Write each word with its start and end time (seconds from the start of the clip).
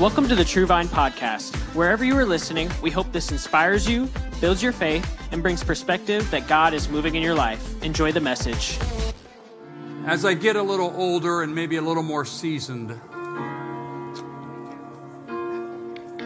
Welcome 0.00 0.28
to 0.28 0.34
the 0.34 0.46
True 0.46 0.64
Vine 0.64 0.88
Podcast. 0.88 1.54
Wherever 1.74 2.06
you 2.06 2.16
are 2.16 2.24
listening, 2.24 2.70
we 2.80 2.90
hope 2.90 3.12
this 3.12 3.30
inspires 3.30 3.86
you, 3.86 4.08
builds 4.40 4.62
your 4.62 4.72
faith, 4.72 5.06
and 5.30 5.42
brings 5.42 5.62
perspective 5.62 6.30
that 6.30 6.48
God 6.48 6.72
is 6.72 6.88
moving 6.88 7.16
in 7.16 7.22
your 7.22 7.34
life. 7.34 7.82
Enjoy 7.82 8.10
the 8.10 8.18
message. 8.18 8.78
As 10.06 10.24
I 10.24 10.32
get 10.32 10.56
a 10.56 10.62
little 10.62 10.90
older 10.96 11.42
and 11.42 11.54
maybe 11.54 11.76
a 11.76 11.82
little 11.82 12.02
more 12.02 12.24
seasoned 12.24 12.98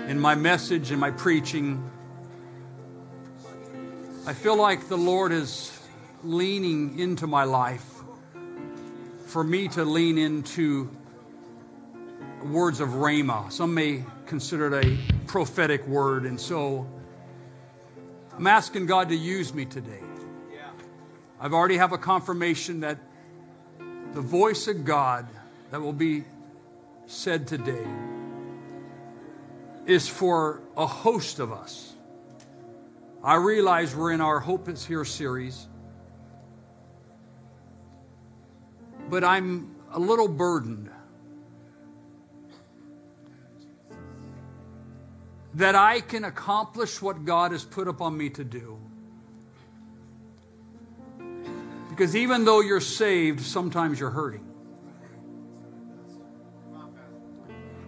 in 0.09 0.21
my 0.21 0.37
message 0.37 0.93
and 0.93 1.01
my 1.01 1.11
preaching, 1.11 1.91
I 4.25 4.35
feel 4.35 4.55
like 4.55 4.87
the 4.87 4.99
Lord 4.99 5.33
is 5.33 5.77
leaning 6.23 6.97
into 7.01 7.27
my 7.27 7.43
life 7.43 8.05
for 9.27 9.43
me 9.43 9.67
to 9.67 9.85
lean 9.85 10.17
into 10.17 10.89
words 12.45 12.81
of 12.81 12.91
Rhema. 12.91 13.51
Some 13.51 13.75
may 13.75 14.05
consider 14.27 14.73
it 14.75 14.85
a 14.85 14.99
prophetic 15.27 15.87
word, 15.87 16.25
and 16.25 16.39
so 16.39 16.87
I'm 18.37 18.47
asking 18.47 18.87
God 18.87 19.09
to 19.09 19.17
use 19.17 19.55
me 19.55 19.65
today. 19.65 20.01
I've 21.41 21.53
already 21.53 21.77
have 21.77 21.93
a 21.93 21.99
confirmation 21.99 22.81
that 22.81 22.99
the 24.13 24.21
voice 24.21 24.69
of 24.69 24.85
God 24.85 25.27
that 25.71 25.81
will 25.81 25.93
be 25.93 26.25
said 27.07 27.47
today 27.47 27.87
is 29.87 30.09
for 30.09 30.63
a 30.77 30.87
host 30.87 31.39
of 31.39 31.53
us. 31.53 31.95
I 33.23 33.37
realize 33.37 33.95
we're 33.95 34.13
in 34.13 34.21
our 34.21 34.39
Hope 34.39 34.69
is 34.69 34.85
Here 34.85 35.05
series, 35.05 35.67
but 39.09 39.25
I'm 39.25 39.75
a 39.93 39.99
little 39.99 40.29
burdened 40.29 40.91
that 45.55 45.75
I 45.75 46.01
can 46.01 46.25
accomplish 46.25 47.01
what 47.01 47.25
God 47.25 47.53
has 47.53 47.65
put 47.65 47.87
upon 47.87 48.17
me 48.17 48.29
to 48.31 48.45
do. 48.45 48.79
Because 51.89 52.17
even 52.17 52.45
though 52.45 52.61
you're 52.61 52.81
saved, 52.81 53.41
sometimes 53.41 54.01
you're 54.01 54.11
hurting. 54.11 54.45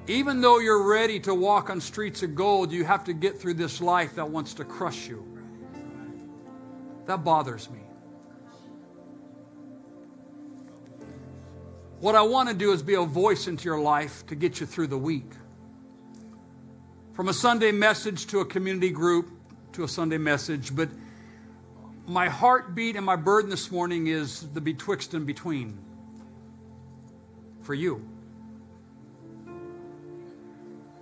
Even 0.07 0.41
though 0.41 0.61
you're 0.61 0.87
ready 0.89 1.19
to 1.19 1.35
walk 1.35 1.69
on 1.69 1.81
streets 1.81 2.23
of 2.23 2.37
gold, 2.37 2.71
you 2.71 2.85
have 2.85 3.03
to 3.05 3.13
get 3.13 3.41
through 3.41 3.55
this 3.55 3.81
life 3.81 4.15
that 4.15 4.29
wants 4.29 4.55
to 4.55 4.65
crush 4.65 5.09
you. 5.09 5.27
That 7.07 7.25
bothers 7.25 7.69
me. 7.69 7.81
What 11.99 12.15
I 12.15 12.23
want 12.23 12.49
to 12.49 12.55
do 12.55 12.71
is 12.71 12.83
be 12.83 12.95
a 12.95 13.03
voice 13.03 13.49
into 13.49 13.65
your 13.65 13.81
life 13.81 14.25
to 14.27 14.37
get 14.37 14.61
you 14.61 14.67
through 14.67 14.87
the 14.87 14.99
week. 14.99 15.33
From 17.17 17.31
a 17.31 17.33
Sunday 17.33 17.73
message 17.73 18.27
to 18.27 18.41
a 18.41 18.45
community 18.45 18.91
group 18.91 19.31
to 19.73 19.85
a 19.85 19.89
Sunday 19.89 20.19
message, 20.19 20.77
but 20.77 20.91
my 22.07 22.29
heartbeat 22.29 22.95
and 22.95 23.07
my 23.07 23.17
burden 23.17 23.49
this 23.49 23.71
morning 23.71 24.09
is 24.09 24.43
the 24.53 24.61
betwixt 24.61 25.15
and 25.15 25.27
between 25.27 25.79
for 27.63 27.73
you. 27.73 28.07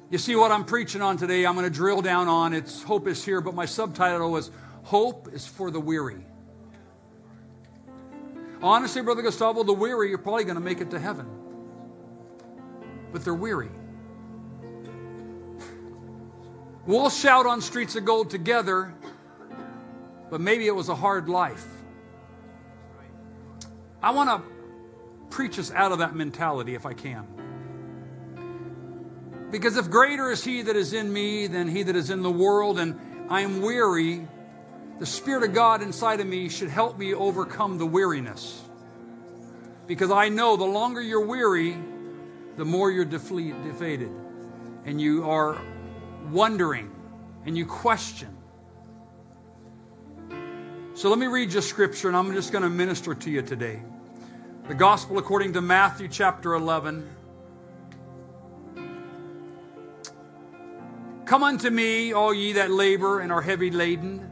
You 0.09 0.19
see 0.19 0.37
what 0.37 0.53
I'm 0.53 0.65
preaching 0.65 1.03
on 1.03 1.17
today, 1.17 1.45
I'm 1.45 1.57
going 1.57 1.69
to 1.69 1.77
drill 1.77 2.01
down 2.01 2.29
on. 2.29 2.55
It's 2.55 2.81
Hope 2.81 3.09
is 3.09 3.25
Here, 3.25 3.41
but 3.41 3.57
my 3.57 3.67
subtitle 3.67 4.37
is 4.37 4.53
Hope 4.85 5.29
is 5.33 5.49
for 5.49 5.73
the 5.73 5.81
Weary. 5.81 6.25
Honestly, 8.63 9.03
Brother 9.03 9.23
Gustavo, 9.23 9.65
the 9.65 9.73
weary 9.73 10.15
are 10.15 10.19
probably 10.19 10.45
going 10.45 10.55
to 10.55 10.61
make 10.61 10.81
it 10.81 10.93
to 10.93 11.01
heaven. 11.01 11.27
But 13.13 13.25
they're 13.25 13.35
weary. 13.35 13.71
We'll 16.87 17.09
shout 17.09 17.47
on 17.47 17.63
streets 17.63 17.97
of 17.97 18.05
gold 18.05 18.29
together, 18.29 18.93
but 20.31 20.41
maybe 20.41 20.67
it 20.67 20.75
was 20.75 20.91
a 20.91 20.95
hard 20.95 21.31
life. 21.31 21.67
I 24.03 24.11
want 24.11 24.29
to 24.29 24.43
preach 25.35 25.59
us 25.59 25.71
out 25.71 25.93
of 25.93 25.99
that 25.99 26.15
mentality 26.15 26.75
if 26.75 26.85
I 26.85 26.93
can. 26.93 27.27
Because 29.51 29.79
if 29.79 29.89
greater 29.89 30.31
is 30.31 30.45
he 30.45 30.61
that 30.63 30.77
is 30.77 30.93
in 30.93 31.11
me 31.11 31.47
than 31.47 31.69
he 31.69 31.85
that 31.85 31.97
is 31.97 32.11
in 32.11 32.23
the 32.23 32.31
world, 32.31 32.79
and 32.79 33.01
I 33.31 33.41
am 33.41 33.63
weary, 33.63 34.29
the 34.99 35.07
Spirit 35.07 35.43
of 35.43 35.55
God 35.55 35.81
inside 35.81 36.21
of 36.21 36.27
me 36.27 36.51
should 36.51 36.69
help 36.69 36.99
me 36.99 37.15
overcome 37.15 37.79
the 37.79 37.87
weariness. 37.87 38.63
Because 39.87 40.11
I 40.11 40.29
know 40.29 40.57
the 40.57 40.65
longer 40.65 41.01
you're 41.01 41.25
weary, 41.25 41.79
the 42.57 42.65
more 42.65 42.91
you're 42.91 43.05
defeated. 43.07 44.11
And 44.85 45.01
you 45.01 45.31
are 45.31 45.59
wondering 46.31 46.91
and 47.47 47.57
you 47.57 47.67
question. 47.67 48.37
So 50.95 51.09
let 51.11 51.19
me 51.19 51.27
read 51.27 51.53
you 51.53 51.61
scripture, 51.61 52.09
and 52.09 52.17
I'm 52.17 52.33
just 52.33 52.53
going 52.53 52.63
to 52.63 52.71
minister 52.71 53.15
to 53.15 53.31
you 53.31 53.43
today. 53.43 53.83
The 54.69 54.75
gospel 54.75 55.19
according 55.19 55.53
to 55.55 55.61
Matthew 55.61 56.09
chapter 56.09 56.55
11. 56.55 57.11
Come 61.25 61.43
unto 61.43 61.69
me, 61.69 62.13
all 62.13 62.33
ye 62.33 62.53
that 62.53 62.71
labor 62.71 63.21
and 63.21 63.33
are 63.33 63.43
heavy 63.43 63.71
laden, 63.71 64.31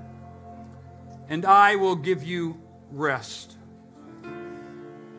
and 1.29 1.45
I 1.45 1.77
will 1.77 1.97
give 1.97 2.23
you 2.23 2.61
rest. 2.91 3.57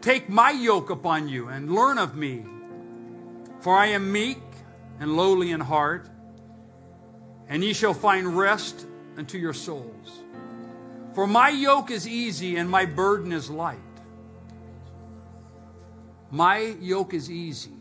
Take 0.01 0.29
my 0.29 0.51
yoke 0.51 0.89
upon 0.89 1.27
you 1.27 1.47
and 1.47 1.73
learn 1.73 1.97
of 1.97 2.15
me, 2.15 2.45
for 3.59 3.75
I 3.75 3.87
am 3.87 4.11
meek 4.11 4.41
and 4.99 5.17
lowly 5.17 5.51
in 5.51 5.59
heart 5.59 6.09
and 7.49 7.63
ye 7.63 7.73
shall 7.73 7.93
find 7.93 8.37
rest 8.37 8.85
unto 9.17 9.37
your 9.37 9.53
souls. 9.53 10.21
For 11.13 11.27
my 11.27 11.49
yoke 11.49 11.91
is 11.91 12.07
easy 12.07 12.57
and 12.57 12.69
my 12.69 12.85
burden 12.85 13.31
is 13.31 13.49
light. 13.49 13.77
My 16.31 16.59
yoke 16.81 17.13
is 17.13 17.29
easy 17.29 17.71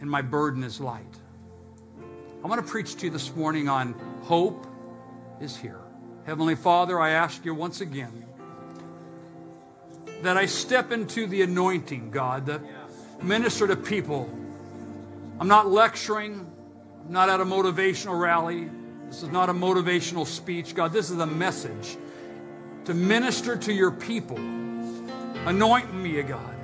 and 0.00 0.10
my 0.10 0.20
burden 0.20 0.62
is 0.62 0.80
light. 0.80 1.06
I 2.44 2.48
want 2.48 2.64
to 2.64 2.70
preach 2.70 2.96
to 2.96 3.06
you 3.06 3.10
this 3.10 3.34
morning 3.34 3.68
on 3.68 3.94
hope 4.22 4.66
is 5.40 5.56
here. 5.56 5.80
Heavenly 6.26 6.56
Father, 6.56 7.00
I 7.00 7.10
ask 7.10 7.44
you 7.44 7.54
once 7.54 7.80
again 7.80 8.24
that 10.22 10.36
I 10.36 10.46
step 10.46 10.92
into 10.92 11.26
the 11.26 11.42
anointing, 11.42 12.10
God, 12.10 12.46
that 12.46 12.60
minister 13.22 13.66
to 13.66 13.76
people. 13.76 14.28
I'm 15.40 15.48
not 15.48 15.70
lecturing, 15.70 16.50
not 17.08 17.28
at 17.28 17.40
a 17.40 17.44
motivational 17.44 18.18
rally. 18.18 18.70
This 19.06 19.22
is 19.22 19.30
not 19.30 19.48
a 19.48 19.54
motivational 19.54 20.26
speech. 20.26 20.74
God, 20.74 20.92
this 20.92 21.10
is 21.10 21.18
a 21.18 21.26
message 21.26 21.96
to 22.84 22.94
minister 22.94 23.56
to 23.56 23.72
your 23.72 23.90
people. 23.90 24.38
Anoint 25.46 25.92
me, 25.94 26.22
God. 26.22 26.54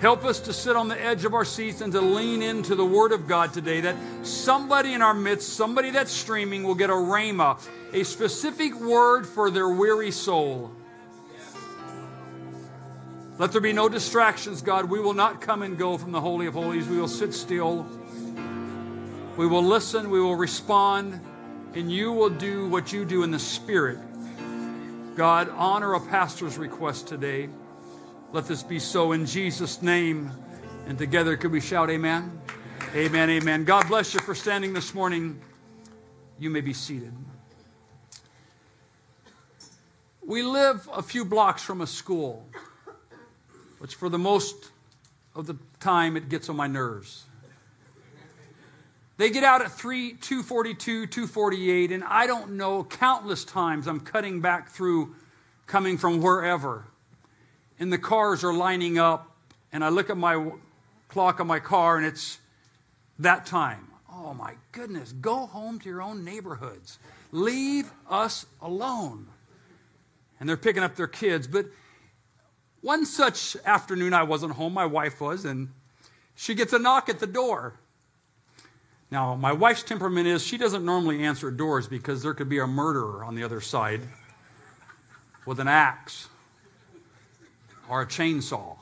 Help 0.00 0.24
us 0.24 0.38
to 0.40 0.52
sit 0.52 0.76
on 0.76 0.88
the 0.88 1.00
edge 1.04 1.24
of 1.24 1.34
our 1.34 1.44
seats 1.44 1.80
and 1.80 1.92
to 1.92 2.00
lean 2.00 2.40
into 2.40 2.76
the 2.76 2.84
Word 2.84 3.10
of 3.10 3.26
God 3.26 3.52
today. 3.52 3.80
That 3.80 3.96
somebody 4.22 4.92
in 4.92 5.02
our 5.02 5.14
midst, 5.14 5.54
somebody 5.54 5.90
that's 5.90 6.12
streaming, 6.12 6.62
will 6.62 6.76
get 6.76 6.90
a 6.90 6.94
rhema, 6.94 7.60
a 7.92 8.04
specific 8.04 8.78
word 8.80 9.26
for 9.26 9.50
their 9.50 9.68
weary 9.68 10.12
soul. 10.12 10.70
Let 13.38 13.52
there 13.52 13.60
be 13.60 13.72
no 13.72 13.88
distractions, 13.88 14.62
God. 14.62 14.86
We 14.90 15.00
will 15.00 15.14
not 15.14 15.40
come 15.40 15.62
and 15.62 15.78
go 15.78 15.96
from 15.96 16.12
the 16.12 16.20
Holy 16.20 16.46
of 16.46 16.54
Holies. 16.54 16.86
We 16.86 16.98
will 16.98 17.08
sit 17.08 17.34
still. 17.34 17.86
We 19.38 19.46
will 19.46 19.62
listen, 19.62 20.10
we 20.10 20.20
will 20.20 20.34
respond, 20.34 21.20
and 21.74 21.92
you 21.92 22.10
will 22.10 22.28
do 22.28 22.68
what 22.68 22.92
you 22.92 23.04
do 23.04 23.22
in 23.22 23.30
the 23.30 23.38
Spirit. 23.38 24.00
God, 25.14 25.48
honor 25.50 25.94
a 25.94 26.00
pastor's 26.00 26.58
request 26.58 27.06
today. 27.06 27.48
Let 28.32 28.48
this 28.48 28.64
be 28.64 28.80
so 28.80 29.12
in 29.12 29.26
Jesus' 29.26 29.80
name. 29.80 30.32
And 30.88 30.98
together, 30.98 31.36
could 31.36 31.52
we 31.52 31.60
shout 31.60 31.88
amen? 31.88 32.40
Amen, 32.96 33.30
amen. 33.30 33.62
God 33.62 33.86
bless 33.86 34.12
you 34.12 34.18
for 34.18 34.34
standing 34.34 34.72
this 34.72 34.92
morning. 34.92 35.40
You 36.40 36.50
may 36.50 36.60
be 36.60 36.72
seated. 36.72 37.12
We 40.20 40.42
live 40.42 40.88
a 40.92 41.00
few 41.00 41.24
blocks 41.24 41.62
from 41.62 41.80
a 41.80 41.86
school, 41.86 42.44
which 43.78 43.94
for 43.94 44.08
the 44.08 44.18
most 44.18 44.72
of 45.36 45.46
the 45.46 45.56
time 45.78 46.16
it 46.16 46.28
gets 46.28 46.48
on 46.48 46.56
my 46.56 46.66
nerves. 46.66 47.27
They 49.18 49.30
get 49.30 49.42
out 49.42 49.62
at 49.62 49.72
3, 49.72 50.12
242, 50.12 51.08
248, 51.08 51.90
and 51.90 52.04
I 52.04 52.28
don't 52.28 52.52
know, 52.52 52.84
countless 52.84 53.44
times 53.44 53.88
I'm 53.88 53.98
cutting 53.98 54.40
back 54.40 54.70
through 54.70 55.16
coming 55.66 55.98
from 55.98 56.22
wherever. 56.22 56.84
And 57.80 57.92
the 57.92 57.98
cars 57.98 58.44
are 58.44 58.54
lining 58.54 58.96
up, 58.96 59.36
and 59.72 59.84
I 59.84 59.88
look 59.88 60.08
at 60.08 60.16
my 60.16 60.52
clock 61.08 61.40
on 61.40 61.48
my 61.48 61.58
car, 61.58 61.96
and 61.96 62.06
it's 62.06 62.38
that 63.18 63.44
time. 63.44 63.88
Oh 64.08 64.34
my 64.34 64.54
goodness, 64.70 65.12
go 65.12 65.46
home 65.46 65.80
to 65.80 65.88
your 65.88 66.00
own 66.00 66.24
neighborhoods. 66.24 67.00
Leave 67.32 67.90
us 68.08 68.46
alone. 68.62 69.26
And 70.38 70.48
they're 70.48 70.56
picking 70.56 70.84
up 70.84 70.94
their 70.94 71.08
kids. 71.08 71.48
But 71.48 71.66
one 72.82 73.04
such 73.04 73.56
afternoon, 73.64 74.12
I 74.12 74.22
wasn't 74.22 74.52
home, 74.52 74.74
my 74.74 74.86
wife 74.86 75.20
was, 75.20 75.44
and 75.44 75.70
she 76.36 76.54
gets 76.54 76.72
a 76.72 76.78
knock 76.78 77.08
at 77.08 77.18
the 77.18 77.26
door. 77.26 77.80
Now, 79.10 79.34
my 79.34 79.52
wife's 79.52 79.82
temperament 79.82 80.26
is 80.26 80.44
she 80.44 80.58
doesn't 80.58 80.84
normally 80.84 81.24
answer 81.24 81.50
doors 81.50 81.88
because 81.88 82.22
there 82.22 82.34
could 82.34 82.48
be 82.48 82.58
a 82.58 82.66
murderer 82.66 83.24
on 83.24 83.34
the 83.34 83.42
other 83.42 83.60
side 83.60 84.02
with 85.46 85.60
an 85.60 85.68
axe 85.68 86.28
or 87.88 88.02
a 88.02 88.06
chainsaw. 88.06 88.76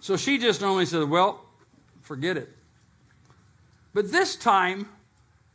So 0.00 0.16
she 0.16 0.38
just 0.38 0.60
normally 0.60 0.86
says, 0.86 1.06
Well, 1.06 1.44
forget 2.02 2.36
it. 2.36 2.50
But 3.94 4.12
this 4.12 4.36
time, 4.36 4.88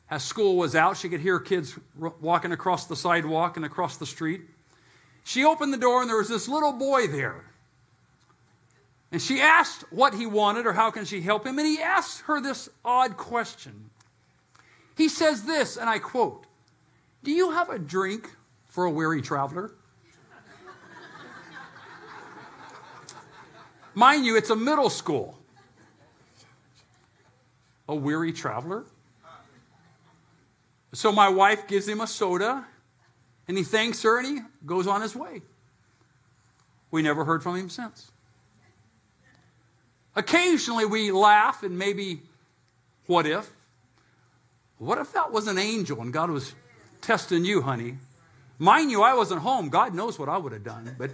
as 0.09 0.23
school 0.23 0.57
was 0.57 0.75
out, 0.75 0.97
she 0.97 1.07
could 1.07 1.21
hear 1.21 1.39
kids 1.39 1.77
walking 2.19 2.51
across 2.51 2.87
the 2.87 2.95
sidewalk 2.95 3.57
and 3.57 3.65
across 3.65 3.97
the 3.97 4.05
street. 4.05 4.41
She 5.23 5.45
opened 5.45 5.71
the 5.71 5.77
door 5.77 6.01
and 6.01 6.09
there 6.09 6.17
was 6.17 6.29
this 6.29 6.47
little 6.47 6.73
boy 6.73 7.07
there. 7.07 7.45
And 9.11 9.21
she 9.21 9.41
asked 9.41 9.83
what 9.91 10.13
he 10.13 10.25
wanted 10.25 10.67
or 10.67 10.73
how 10.73 10.91
can 10.91 11.05
she 11.05 11.21
help 11.21 11.45
him. 11.45 11.57
And 11.57 11.67
he 11.67 11.81
asked 11.81 12.21
her 12.21 12.39
this 12.39 12.69
odd 12.85 13.17
question. 13.17 13.89
He 14.95 15.09
says 15.09 15.43
this, 15.43 15.77
and 15.77 15.89
I 15.89 15.97
quote 15.97 16.45
Do 17.23 17.31
you 17.31 17.51
have 17.51 17.69
a 17.69 17.79
drink 17.79 18.29
for 18.67 18.85
a 18.85 18.91
weary 18.91 19.21
traveler? 19.21 19.71
Mind 23.95 24.25
you, 24.25 24.37
it's 24.37 24.49
a 24.49 24.55
middle 24.55 24.89
school. 24.89 25.37
A 27.87 27.95
weary 27.95 28.31
traveler? 28.31 28.85
So 30.93 31.11
my 31.11 31.29
wife 31.29 31.67
gives 31.67 31.87
him 31.87 32.01
a 32.01 32.07
soda, 32.07 32.65
and 33.47 33.57
he 33.57 33.63
thanks 33.63 34.01
her 34.03 34.19
and 34.19 34.27
he 34.27 34.43
goes 34.65 34.87
on 34.87 35.01
his 35.01 35.15
way. 35.15 35.41
We 36.91 37.01
never 37.01 37.25
heard 37.25 37.43
from 37.43 37.55
him 37.55 37.69
since. 37.69 38.11
Occasionally 40.15 40.85
we 40.85 41.11
laugh 41.11 41.63
and 41.63 41.77
maybe, 41.77 42.21
what 43.05 43.25
if? 43.25 43.49
What 44.77 44.97
if 44.97 45.13
that 45.13 45.31
was 45.31 45.47
an 45.47 45.57
angel 45.57 46.01
and 46.01 46.11
God 46.13 46.29
was 46.29 46.53
testing 47.01 47.45
you, 47.45 47.61
honey? 47.61 47.97
Mind 48.57 48.91
you, 48.91 49.01
I 49.03 49.13
wasn't 49.13 49.41
home. 49.41 49.69
God 49.69 49.93
knows 49.93 50.19
what 50.19 50.29
I 50.29 50.37
would 50.37 50.51
have 50.51 50.63
done, 50.63 50.95
but 50.97 51.11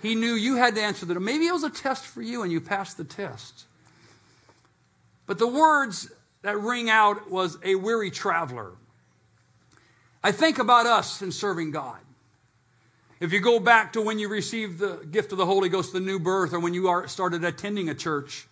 He 0.00 0.14
knew 0.14 0.34
you 0.34 0.56
had 0.56 0.74
to 0.76 0.82
answer 0.82 1.06
that. 1.06 1.18
Maybe 1.18 1.46
it 1.46 1.52
was 1.52 1.64
a 1.64 1.70
test 1.70 2.06
for 2.06 2.22
you 2.22 2.42
and 2.42 2.52
you 2.52 2.60
passed 2.60 2.96
the 2.96 3.04
test. 3.04 3.64
But 5.26 5.38
the 5.38 5.46
words 5.46 6.10
that 6.42 6.58
ring 6.58 6.88
out 6.88 7.30
was 7.30 7.58
a 7.64 7.74
weary 7.74 8.10
traveler. 8.10 8.72
I 10.22 10.32
think 10.32 10.58
about 10.58 10.86
us 10.86 11.22
in 11.22 11.32
serving 11.32 11.70
God. 11.70 11.98
If 13.20 13.32
you 13.32 13.40
go 13.40 13.58
back 13.58 13.94
to 13.94 14.02
when 14.02 14.18
you 14.18 14.28
received 14.28 14.78
the 14.78 14.96
gift 15.10 15.32
of 15.32 15.38
the 15.38 15.46
Holy 15.46 15.68
Ghost, 15.68 15.92
the 15.92 16.00
new 16.00 16.20
birth, 16.20 16.52
or 16.52 16.60
when 16.60 16.74
you 16.74 16.88
are, 16.88 17.08
started 17.08 17.44
attending 17.44 17.88
a 17.88 17.94
church, 17.94 18.46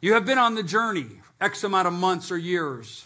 you 0.00 0.14
have 0.14 0.24
been 0.24 0.38
on 0.38 0.54
the 0.54 0.62
journey 0.62 1.06
X 1.40 1.64
amount 1.64 1.88
of 1.88 1.92
months 1.94 2.30
or 2.30 2.38
years. 2.38 3.04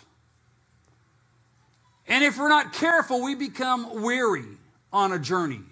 And 2.06 2.22
if 2.22 2.38
we're 2.38 2.50
not 2.50 2.72
careful, 2.74 3.22
we 3.22 3.34
become 3.34 4.02
weary 4.02 4.44
on 4.92 5.12
a 5.12 5.18
journey, 5.18 5.62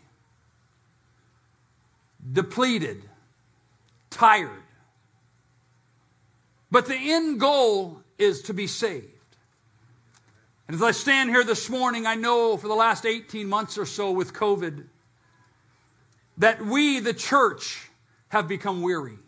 depleted, 2.33 3.03
tired. 4.09 4.51
But 6.71 6.87
the 6.87 6.97
end 6.97 7.39
goal 7.39 8.01
is 8.19 8.43
to 8.43 8.55
be 8.55 8.67
saved. 8.67 9.12
And 10.69 10.77
as 10.77 10.83
I 10.83 10.93
stand 10.93 11.31
here 11.31 11.45
this 11.45 11.69
morning, 11.69 12.07
I 12.07 12.15
know 12.15 12.57
for 12.57 12.69
the 12.69 12.75
last 12.75 13.05
18 13.05 13.49
months 13.49 13.77
or 13.79 13.87
so 13.87 14.13
with 14.13 14.33
COVID 14.33 14.85
that 16.39 16.65
we, 16.65 17.01
the 17.01 17.13
church, 17.13 17.91
have 18.29 18.49
become 18.49 18.83
weary. 18.83 19.19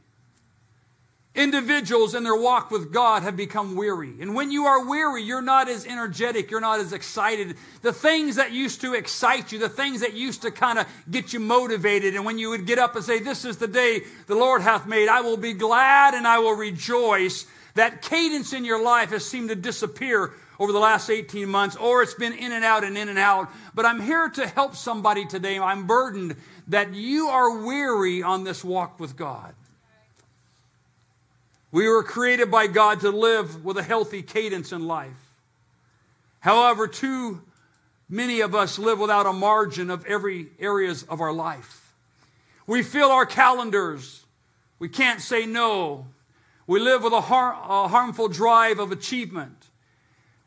Individuals 1.35 2.15
in 2.15 2.23
their 2.23 2.37
walk 2.37 2.71
with 2.71 2.93
God 2.93 3.25
have 3.25 3.37
become 3.37 3.75
weary. 3.75 4.15
And 4.21 4.37
when 4.37 4.53
you 4.53 4.67
are 4.67 4.87
weary, 4.87 5.25
you're 5.25 5.43
not 5.43 5.69
as 5.69 5.85
energetic, 5.85 6.49
you're 6.49 6.61
not 6.61 6.79
as 6.79 6.93
excited. 6.93 7.57
The 7.83 7.93
things 7.93 8.37
that 8.37 8.53
used 8.53 8.81
to 8.83 8.95
excite 8.95 9.51
you, 9.51 9.59
the 9.59 9.69
things 9.69 10.01
that 10.03 10.15
used 10.15 10.43
to 10.43 10.53
kind 10.53 10.79
of 10.79 10.87
get 11.11 11.33
you 11.33 11.41
motivated, 11.41 12.15
and 12.15 12.25
when 12.25 12.39
you 12.39 12.51
would 12.51 12.67
get 12.67 12.79
up 12.79 12.95
and 12.95 13.05
say, 13.05 13.19
This 13.19 13.45
is 13.45 13.57
the 13.57 13.67
day 13.67 14.03
the 14.29 14.37
Lord 14.37 14.63
hath 14.63 14.87
made, 14.87 15.09
I 15.09 15.23
will 15.23 15.37
be 15.37 15.55
glad 15.55 16.15
and 16.15 16.25
I 16.25 16.39
will 16.39 16.55
rejoice. 16.55 17.47
That 17.75 18.03
cadence 18.03 18.53
in 18.53 18.65
your 18.65 18.81
life 18.81 19.11
has 19.11 19.25
seemed 19.25 19.49
to 19.49 19.57
disappear 19.57 20.33
over 20.59 20.73
the 20.73 20.79
last 20.79 21.11
18 21.11 21.49
months, 21.49 21.77
or 21.77 22.03
it's 22.03 22.15
been 22.15 22.33
in 22.33 22.53
and 22.53 22.65
out 22.65 22.85
and 22.85 22.97
in 22.97 23.09
and 23.09 23.19
out. 23.19 23.51
But 23.75 23.87
I'm 23.87 24.01
here 24.01 24.29
to 24.29 24.47
help 24.47 24.77
somebody 24.77 25.27
today. 25.27 25.59
I'm 25.59 25.87
burdened 25.87 26.37
that 26.69 26.95
you 26.95 27.29
are 27.29 27.65
weary 27.65 28.23
on 28.23 28.45
this 28.45 28.65
walk 28.65 29.01
with 29.01 29.17
God. 29.17 29.55
We 31.73 31.89
were 31.89 32.05
created 32.05 32.51
by 32.51 32.69
God 32.69 33.01
to 33.01 33.11
live 33.11 33.65
with 33.65 33.77
a 33.79 33.83
healthy 33.83 34.23
cadence 34.23 34.71
in 34.71 34.87
life. 34.87 35.11
However, 36.39 36.87
too 36.87 37.43
many 38.09 38.43
of 38.43 38.55
us 38.55 38.79
live 38.79 39.01
without 39.01 39.27
a 39.27 39.33
margin 39.33 39.91
of 39.91 40.07
every 40.07 40.49
areas 40.61 41.03
of 41.05 41.21
our 41.21 41.33
life. 41.33 41.93
We 42.67 42.83
fill 42.83 43.11
our 43.11 43.27
calendars. 43.27 44.25
We 44.79 44.89
can't 44.89 45.21
say 45.21 45.47
no. 45.47 46.07
We 46.67 46.81
live 46.81 47.03
with 47.03 47.13
a, 47.13 47.21
har- 47.21 47.53
a 47.55 47.89
harmful 47.89 48.29
drive 48.29 48.79
of 48.79 48.93
achievement. 48.93 49.67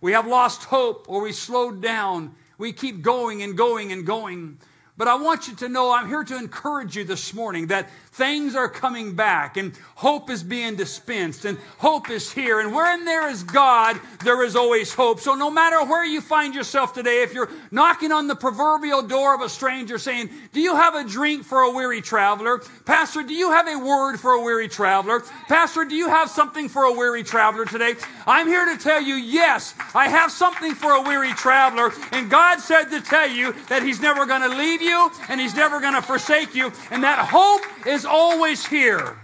We 0.07 0.13
have 0.13 0.25
lost 0.25 0.63
hope 0.63 1.07
or 1.09 1.19
we 1.19 1.33
slowed 1.33 1.81
down. 1.81 2.33
We 2.57 2.71
keep 2.71 3.01
going 3.01 3.43
and 3.43 3.57
going 3.57 3.91
and 3.91 4.05
going. 4.05 4.57
But 4.95 5.09
I 5.09 5.15
want 5.15 5.49
you 5.49 5.55
to 5.55 5.67
know 5.67 5.91
I'm 5.91 6.07
here 6.07 6.23
to 6.23 6.37
encourage 6.37 6.95
you 6.95 7.03
this 7.03 7.33
morning 7.33 7.67
that 7.67 7.89
things 8.17 8.55
are 8.55 8.67
coming 8.67 9.15
back 9.15 9.57
and 9.57 9.73
hope 9.95 10.29
is 10.29 10.43
being 10.43 10.75
dispensed 10.75 11.45
and 11.45 11.57
hope 11.77 12.09
is 12.09 12.31
here. 12.31 12.59
And 12.59 12.73
where 12.73 12.87
there 13.05 13.29
is 13.29 13.43
God, 13.43 13.99
there 14.23 14.43
is 14.43 14.55
always 14.55 14.93
hope. 14.93 15.19
So 15.19 15.35
no 15.35 15.51
matter 15.51 15.85
where 15.85 16.03
you 16.03 16.19
find 16.19 16.55
yourself 16.55 16.93
today, 16.93 17.21
if 17.21 17.33
you're 17.33 17.49
knocking 17.69 18.11
on 18.11 18.27
the 18.27 18.35
proverbial 18.35 19.03
door 19.03 19.35
of 19.35 19.41
a 19.41 19.49
stranger 19.49 19.97
saying, 19.97 20.29
Do 20.51 20.61
you 20.61 20.75
have 20.75 20.95
a 20.95 21.03
drink 21.03 21.43
for 21.43 21.61
a 21.61 21.71
weary 21.71 22.01
traveler? 22.01 22.59
Pastor, 22.85 23.21
do 23.21 23.33
you 23.33 23.51
have 23.51 23.67
a 23.67 23.77
word 23.77 24.17
for 24.17 24.31
a 24.31 24.41
weary 24.41 24.67
traveler? 24.67 25.21
Pastor, 25.47 25.85
do 25.85 25.95
you 25.95 26.09
have 26.09 26.29
something 26.29 26.67
for 26.67 26.83
a 26.83 26.91
weary 26.91 27.23
traveler 27.23 27.65
today? 27.65 27.93
I'm 28.25 28.47
here 28.47 28.65
to 28.65 28.77
tell 28.77 29.01
you, 29.01 29.15
yes, 29.15 29.75
I 29.93 30.09
have 30.09 30.31
something 30.31 30.73
for 30.73 30.93
a 30.93 31.01
weary 31.01 31.33
traveler. 31.33 31.91
And 32.11 32.29
God 32.29 32.59
said 32.59 32.85
to 32.85 33.01
tell 33.01 33.29
you 33.29 33.53
that 33.69 33.83
He's 33.83 34.01
never 34.01 34.25
going 34.25 34.41
to 34.41 34.57
leave 34.57 34.81
you 34.81 35.11
and 35.29 35.39
He's 35.39 35.55
never 35.55 35.79
going 35.79 35.93
to 35.93 36.01
forsake 36.01 36.55
you. 36.55 36.71
And 36.89 37.03
that 37.03 37.19
hope 37.19 37.61
is 37.85 38.06
always 38.07 38.65
here. 38.65 39.17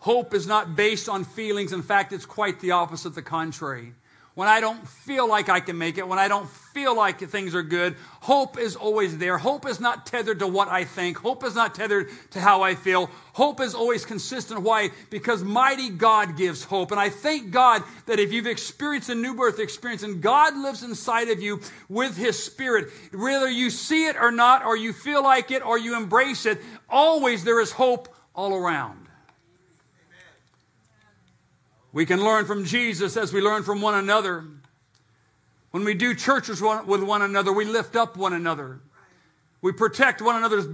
Hope 0.00 0.34
is 0.34 0.46
not 0.46 0.76
based 0.76 1.08
on 1.08 1.24
feelings. 1.24 1.72
In 1.72 1.82
fact, 1.82 2.12
it's 2.12 2.26
quite 2.26 2.58
the 2.60 2.70
opposite, 2.70 3.14
the 3.14 3.22
contrary. 3.22 3.92
When 4.34 4.48
I 4.48 4.60
don't 4.60 4.86
feel 4.88 5.28
like 5.28 5.48
I 5.48 5.60
can 5.60 5.76
make 5.76 5.98
it, 5.98 6.08
when 6.08 6.18
I 6.18 6.26
don't 6.28 6.48
feel 6.72 6.96
like 6.96 7.18
things 7.18 7.54
are 7.54 7.62
good, 7.62 7.96
hope 8.20 8.58
is 8.58 8.76
always 8.76 9.18
there. 9.18 9.38
Hope 9.38 9.66
is 9.66 9.80
not 9.80 10.06
tethered 10.06 10.38
to 10.38 10.46
what 10.46 10.68
I 10.68 10.84
think. 10.84 11.18
Hope 11.18 11.44
is 11.44 11.54
not 11.54 11.74
tethered 11.74 12.08
to 12.30 12.40
how 12.40 12.62
I 12.62 12.74
feel. 12.74 13.10
Hope 13.32 13.60
is 13.60 13.74
always 13.74 14.04
consistent. 14.04 14.62
Why? 14.62 14.90
Because 15.10 15.42
mighty 15.42 15.90
God 15.90 16.36
gives 16.36 16.62
hope. 16.62 16.90
And 16.92 17.00
I 17.00 17.08
thank 17.08 17.50
God 17.50 17.82
that 18.06 18.20
if 18.20 18.32
you've 18.32 18.46
experienced 18.46 19.08
a 19.08 19.14
new 19.14 19.34
birth 19.34 19.58
experience 19.58 20.02
and 20.02 20.22
God 20.22 20.56
lives 20.56 20.82
inside 20.82 21.28
of 21.28 21.42
you 21.42 21.60
with 21.88 22.16
His 22.16 22.42
Spirit, 22.42 22.90
whether 23.12 23.50
you 23.50 23.70
see 23.70 24.06
it 24.06 24.16
or 24.16 24.30
not, 24.30 24.64
or 24.64 24.76
you 24.76 24.92
feel 24.92 25.22
like 25.22 25.50
it, 25.50 25.64
or 25.64 25.78
you 25.78 25.96
embrace 25.96 26.46
it, 26.46 26.60
always 26.88 27.44
there 27.44 27.60
is 27.60 27.72
hope 27.72 28.14
all 28.34 28.54
around. 28.54 29.08
We 31.92 32.06
can 32.06 32.22
learn 32.22 32.46
from 32.46 32.64
Jesus 32.64 33.16
as 33.16 33.32
we 33.32 33.40
learn 33.40 33.64
from 33.64 33.80
one 33.80 33.96
another. 33.96 34.44
When 35.70 35.84
we 35.84 35.94
do 35.94 36.14
churches 36.14 36.60
with 36.60 37.02
one 37.02 37.22
another, 37.22 37.52
we 37.52 37.64
lift 37.64 37.96
up 37.96 38.16
one 38.16 38.32
another. 38.32 38.80
We 39.62 39.72
protect 39.72 40.20
one 40.22 40.36
another's 40.36 40.66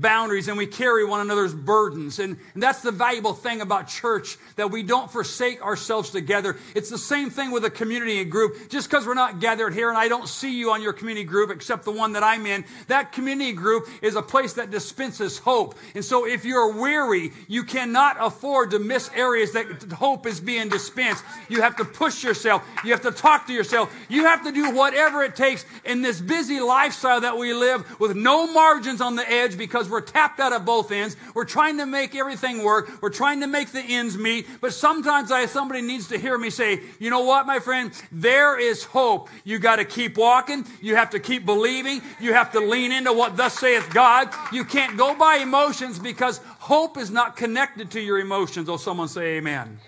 boundaries 0.00 0.48
and 0.48 0.56
we 0.56 0.66
carry 0.66 1.04
one 1.04 1.20
another's 1.20 1.54
burdens. 1.54 2.18
And, 2.18 2.36
and, 2.54 2.62
that's 2.62 2.82
the 2.82 2.92
valuable 2.92 3.34
thing 3.34 3.60
about 3.60 3.88
church, 3.88 4.36
that 4.56 4.70
we 4.70 4.82
don't 4.82 5.10
forsake 5.10 5.62
ourselves 5.62 6.10
together. 6.10 6.56
It's 6.74 6.90
the 6.90 6.98
same 6.98 7.30
thing 7.30 7.50
with 7.50 7.64
a 7.64 7.70
community 7.70 8.24
group. 8.24 8.68
Just 8.68 8.88
because 8.88 9.06
we're 9.06 9.14
not 9.14 9.40
gathered 9.40 9.74
here 9.74 9.88
and 9.88 9.98
I 9.98 10.08
don't 10.08 10.28
see 10.28 10.58
you 10.58 10.70
on 10.70 10.82
your 10.82 10.92
community 10.92 11.24
group 11.24 11.50
except 11.50 11.84
the 11.84 11.92
one 11.92 12.12
that 12.12 12.22
I'm 12.22 12.46
in, 12.46 12.64
that 12.88 13.12
community 13.12 13.52
group 13.52 13.88
is 14.02 14.16
a 14.16 14.22
place 14.22 14.54
that 14.54 14.70
dispenses 14.70 15.38
hope. 15.38 15.76
And 15.94 16.04
so 16.04 16.26
if 16.26 16.44
you're 16.44 16.72
weary, 16.72 17.32
you 17.46 17.64
cannot 17.64 18.16
afford 18.20 18.70
to 18.72 18.78
miss 18.78 19.10
areas 19.14 19.52
that 19.52 19.66
hope 19.92 20.26
is 20.26 20.40
being 20.40 20.68
dispensed. 20.68 21.24
You 21.48 21.62
have 21.62 21.76
to 21.76 21.84
push 21.84 22.22
yourself. 22.22 22.62
You 22.84 22.92
have 22.92 23.02
to 23.02 23.12
talk 23.12 23.46
to 23.46 23.52
yourself. 23.52 23.94
You 24.08 24.24
have 24.24 24.44
to 24.44 24.52
do 24.52 24.74
whatever 24.74 25.22
it 25.22 25.36
takes 25.36 25.64
in 25.84 26.02
this 26.02 26.20
busy 26.20 26.60
lifestyle 26.60 27.20
that 27.20 27.36
we 27.36 27.52
live 27.54 27.98
with 28.00 28.16
no 28.16 28.52
margins 28.52 29.00
on 29.00 29.16
the 29.16 29.28
edge 29.28 29.56
because 29.56 29.87
because 29.88 30.06
we're 30.06 30.12
tapped 30.12 30.40
out 30.40 30.52
of 30.52 30.64
both 30.64 30.90
ends. 30.90 31.16
We're 31.34 31.44
trying 31.44 31.78
to 31.78 31.86
make 31.86 32.14
everything 32.14 32.62
work. 32.62 32.90
We're 33.00 33.10
trying 33.10 33.40
to 33.40 33.46
make 33.46 33.72
the 33.72 33.80
ends 33.80 34.16
meet. 34.16 34.46
But 34.60 34.72
sometimes 34.72 35.32
I, 35.32 35.46
somebody 35.46 35.82
needs 35.82 36.08
to 36.08 36.18
hear 36.18 36.36
me 36.38 36.50
say, 36.50 36.80
you 36.98 37.10
know 37.10 37.20
what, 37.20 37.46
my 37.46 37.58
friend? 37.58 37.92
There 38.12 38.58
is 38.58 38.84
hope. 38.84 39.28
You 39.44 39.58
got 39.58 39.76
to 39.76 39.84
keep 39.84 40.16
walking. 40.16 40.66
You 40.80 40.96
have 40.96 41.10
to 41.10 41.20
keep 41.20 41.46
believing. 41.46 42.02
You 42.20 42.34
have 42.34 42.52
to 42.52 42.60
lean 42.60 42.92
into 42.92 43.12
what 43.12 43.36
thus 43.36 43.58
saith 43.58 43.88
God. 43.92 44.28
You 44.52 44.64
can't 44.64 44.96
go 44.96 45.14
by 45.14 45.36
emotions 45.36 45.98
because 45.98 46.38
hope 46.58 46.96
is 46.98 47.10
not 47.10 47.36
connected 47.36 47.90
to 47.92 48.00
your 48.00 48.18
emotions. 48.18 48.68
Oh, 48.68 48.76
someone 48.76 49.08
say 49.08 49.38
amen. 49.38 49.62
amen. 49.62 49.78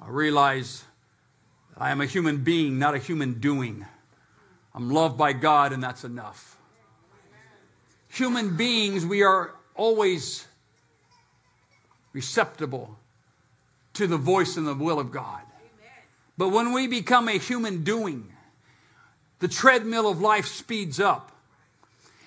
I 0.00 0.08
realize 0.08 0.84
I 1.76 1.90
am 1.90 2.00
a 2.00 2.06
human 2.06 2.38
being, 2.38 2.78
not 2.78 2.94
a 2.94 2.98
human 2.98 3.40
doing. 3.40 3.86
I'm 4.74 4.90
loved 4.90 5.18
by 5.18 5.32
God, 5.32 5.72
and 5.72 5.82
that's 5.82 6.04
enough. 6.04 6.57
Human 8.08 8.56
beings, 8.56 9.04
we 9.04 9.22
are 9.22 9.54
always 9.74 10.46
receptible 12.12 12.98
to 13.94 14.06
the 14.06 14.16
voice 14.16 14.56
and 14.56 14.66
the 14.66 14.74
will 14.74 14.98
of 14.98 15.10
God. 15.10 15.42
But 16.36 16.50
when 16.50 16.72
we 16.72 16.86
become 16.86 17.28
a 17.28 17.38
human 17.38 17.82
doing, 17.82 18.32
the 19.40 19.48
treadmill 19.48 20.08
of 20.08 20.20
life 20.20 20.46
speeds 20.46 21.00
up. 21.00 21.32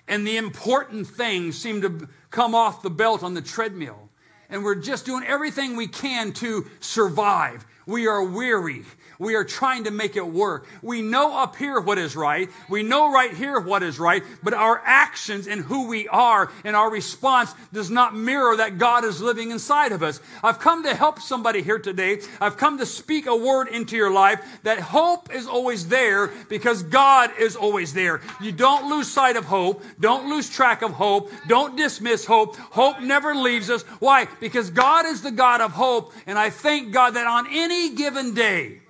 And 0.08 0.28
the 0.28 0.38
important 0.38 1.08
things 1.08 1.58
seem 1.58 1.82
to 1.82 2.10
come 2.30 2.54
off 2.54 2.82
the 2.82 2.90
belt 2.90 3.24
on 3.24 3.34
the 3.34 3.42
treadmill. 3.42 4.10
And 4.50 4.64
we're 4.64 4.76
just 4.76 5.06
doing 5.06 5.24
everything 5.24 5.78
we 5.78 5.88
can 5.88 6.34
to 6.34 6.68
survive. 6.82 7.66
We 7.86 8.08
are 8.08 8.24
weary. 8.24 8.84
We 9.22 9.36
are 9.36 9.44
trying 9.44 9.84
to 9.84 9.92
make 9.92 10.16
it 10.16 10.26
work. 10.26 10.66
We 10.82 11.04
know 11.04 11.38
up 11.38 11.56
here 11.56 11.80
what 11.80 12.00
is 12.00 12.16
right. 12.16 12.50
We 12.68 12.82
know 12.82 13.14
right 13.14 13.32
here 13.32 13.60
what 13.60 13.84
is 13.84 14.00
right, 14.00 14.24
but 14.42 14.56
our 14.56 14.82
actions 14.84 15.46
and 15.46 15.62
who 15.62 15.88
we 15.88 16.08
are 16.08 16.52
and 16.64 16.76
our 16.76 16.90
response 16.90 17.54
does 17.72 17.92
not 17.92 18.16
mirror 18.16 18.58
that 18.58 18.80
God 18.80 19.06
is 19.06 19.22
living 19.22 19.52
inside 19.52 19.92
of 19.92 20.02
us. 20.02 20.20
I've 20.44 20.58
come 20.58 20.82
to 20.86 20.96
help 20.96 21.20
somebody 21.20 21.62
here 21.62 21.78
today. 21.78 22.22
I've 22.42 22.58
come 22.58 22.80
to 22.80 22.86
speak 22.88 23.28
a 23.28 23.36
word 23.36 23.68
into 23.68 23.96
your 23.96 24.12
life 24.12 24.44
that 24.64 24.80
hope 24.80 25.32
is 25.32 25.46
always 25.46 25.88
there 25.88 26.32
because 26.50 26.82
God 26.82 27.30
is 27.38 27.56
always 27.56 27.94
there. 27.94 28.22
You 28.42 28.52
don't 28.52 28.90
lose 28.90 29.08
sight 29.08 29.36
of 29.36 29.46
hope. 29.46 29.84
Don't 30.00 30.32
lose 30.32 30.50
track 30.50 30.82
of 30.82 30.94
hope. 30.94 31.32
Don't 31.48 31.78
dismiss 31.78 32.26
hope. 32.26 32.56
Hope 32.56 33.00
never 33.02 33.36
leaves 33.36 33.70
us. 33.70 33.84
Why? 34.00 34.28
Because 34.40 34.72
God 34.72 35.06
is 35.06 35.22
the 35.22 35.30
God 35.30 35.62
of 35.62 35.74
hope. 35.74 36.12
And 36.26 36.40
I 36.40 36.50
thank 36.50 36.92
God 36.92 37.12
that 37.12 37.28
on 37.28 37.46
any 37.52 37.94
given 37.94 38.34
day, 38.34 38.81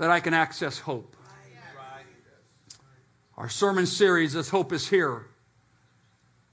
that 0.00 0.10
I 0.10 0.18
can 0.20 0.32
access 0.32 0.78
hope. 0.78 1.14
Our 3.36 3.50
sermon 3.50 3.84
series 3.84 4.34
is 4.34 4.48
Hope 4.48 4.72
is 4.72 4.88
Here, 4.88 5.26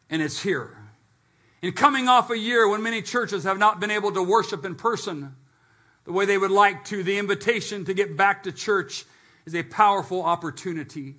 and 0.10 0.22
it's 0.22 0.44
here. 0.44 0.78
In 1.62 1.72
coming 1.72 2.10
off 2.10 2.30
a 2.30 2.38
year 2.38 2.68
when 2.68 2.84
many 2.84 3.02
churches 3.02 3.46
have 3.46 3.58
not 3.58 3.80
been 3.80 3.90
able 3.90 4.12
to 4.12 4.22
worship 4.22 4.66
in 4.66 4.76
person 4.76 5.34
the 6.04 6.12
way 6.12 6.26
they 6.26 6.38
would 6.38 6.52
like 6.52 6.84
to, 6.86 7.04
the 7.04 7.18
invitation 7.18 7.86
to 7.86 7.94
get 7.94 8.18
back 8.18 8.44
to 8.44 8.52
church 8.52 9.06
is 9.46 9.56
a 9.56 9.64
powerful 9.64 10.24
opportunity 10.24 11.16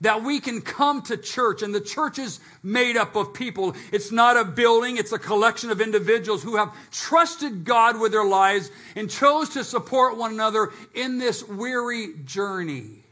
that 0.00 0.22
we 0.22 0.40
can 0.40 0.60
come 0.60 1.02
to 1.02 1.16
church 1.16 1.62
and 1.62 1.74
the 1.74 1.80
church 1.80 2.18
is 2.18 2.40
made 2.62 2.96
up 2.96 3.16
of 3.16 3.32
people. 3.32 3.74
It's 3.92 4.12
not 4.12 4.36
a 4.36 4.44
building. 4.44 4.96
It's 4.96 5.12
a 5.12 5.18
collection 5.18 5.70
of 5.70 5.80
individuals 5.80 6.42
who 6.42 6.56
have 6.56 6.74
trusted 6.90 7.64
God 7.64 7.98
with 7.98 8.12
their 8.12 8.24
lives 8.24 8.70
and 8.96 9.10
chose 9.10 9.50
to 9.50 9.64
support 9.64 10.16
one 10.16 10.32
another 10.32 10.72
in 10.94 11.18
this 11.18 11.46
weary 11.46 12.14
journey. 12.24 13.04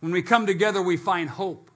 When 0.00 0.12
we 0.12 0.22
come 0.22 0.46
together, 0.46 0.82
we 0.82 0.96
find 0.96 1.30
hope. 1.30 1.70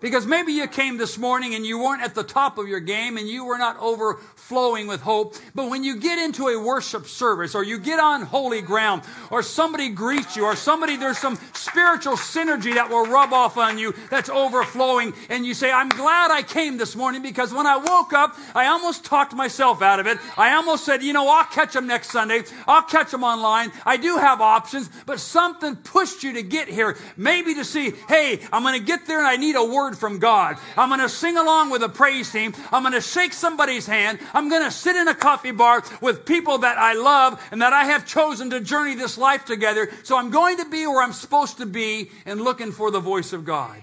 Because 0.00 0.26
maybe 0.26 0.52
you 0.52 0.68
came 0.68 0.96
this 0.96 1.18
morning 1.18 1.56
and 1.56 1.66
you 1.66 1.80
weren't 1.80 2.02
at 2.02 2.14
the 2.14 2.22
top 2.22 2.56
of 2.56 2.68
your 2.68 2.78
game 2.78 3.16
and 3.16 3.28
you 3.28 3.44
were 3.44 3.58
not 3.58 3.76
overflowing 3.80 4.86
with 4.86 5.00
hope. 5.00 5.34
But 5.56 5.70
when 5.70 5.82
you 5.82 5.96
get 5.96 6.20
into 6.20 6.46
a 6.48 6.60
worship 6.60 7.06
service 7.06 7.56
or 7.56 7.64
you 7.64 7.80
get 7.80 7.98
on 7.98 8.22
holy 8.22 8.62
ground 8.62 9.02
or 9.32 9.42
somebody 9.42 9.88
greets 9.88 10.36
you 10.36 10.44
or 10.44 10.54
somebody, 10.54 10.94
there's 10.94 11.18
some 11.18 11.36
spiritual 11.52 12.12
synergy 12.12 12.74
that 12.74 12.88
will 12.88 13.06
rub 13.06 13.32
off 13.32 13.56
on 13.56 13.76
you 13.76 13.92
that's 14.08 14.28
overflowing. 14.28 15.14
And 15.30 15.44
you 15.44 15.52
say, 15.52 15.72
I'm 15.72 15.88
glad 15.88 16.30
I 16.30 16.42
came 16.42 16.76
this 16.76 16.94
morning 16.94 17.20
because 17.20 17.52
when 17.52 17.66
I 17.66 17.76
woke 17.76 18.12
up, 18.12 18.36
I 18.54 18.66
almost 18.66 19.04
talked 19.04 19.34
myself 19.34 19.82
out 19.82 19.98
of 19.98 20.06
it. 20.06 20.18
I 20.36 20.54
almost 20.54 20.84
said, 20.84 21.02
you 21.02 21.12
know, 21.12 21.28
I'll 21.28 21.44
catch 21.44 21.72
them 21.72 21.88
next 21.88 22.12
Sunday. 22.12 22.44
I'll 22.68 22.82
catch 22.82 23.10
them 23.10 23.24
online. 23.24 23.72
I 23.84 23.96
do 23.96 24.16
have 24.16 24.40
options, 24.40 24.90
but 25.06 25.18
something 25.18 25.74
pushed 25.74 26.22
you 26.22 26.34
to 26.34 26.42
get 26.44 26.68
here. 26.68 26.96
Maybe 27.16 27.54
to 27.54 27.64
see, 27.64 27.94
hey, 28.06 28.40
I'm 28.52 28.62
going 28.62 28.78
to 28.78 28.86
get 28.86 29.04
there 29.04 29.18
and 29.18 29.26
I 29.26 29.36
need 29.36 29.56
a 29.56 29.64
word 29.64 29.87
word 29.88 29.98
from 29.98 30.18
God. 30.18 30.56
I'm 30.76 30.90
going 30.90 31.00
to 31.00 31.08
sing 31.08 31.36
along 31.36 31.70
with 31.70 31.82
a 31.82 31.88
praise 31.88 32.30
team. 32.30 32.52
I'm 32.70 32.82
going 32.82 32.94
to 32.94 33.00
shake 33.00 33.32
somebody's 33.32 33.86
hand. 33.86 34.18
I'm 34.34 34.50
going 34.50 34.62
to 34.62 34.70
sit 34.70 34.96
in 34.96 35.08
a 35.08 35.14
coffee 35.14 35.50
bar 35.50 35.82
with 36.02 36.26
people 36.26 36.58
that 36.58 36.76
I 36.76 36.92
love 36.92 37.42
and 37.50 37.62
that 37.62 37.72
I 37.72 37.84
have 37.84 38.06
chosen 38.06 38.50
to 38.50 38.60
journey 38.60 38.94
this 38.94 39.16
life 39.16 39.44
together. 39.44 39.90
So 40.02 40.18
I'm 40.18 40.30
going 40.30 40.58
to 40.58 40.68
be 40.68 40.86
where 40.86 41.02
I'm 41.02 41.12
supposed 41.12 41.58
to 41.58 41.66
be 41.66 42.10
and 42.26 42.40
looking 42.40 42.70
for 42.70 42.90
the 42.90 43.00
voice 43.00 43.32
of 43.32 43.44
God. 43.44 43.76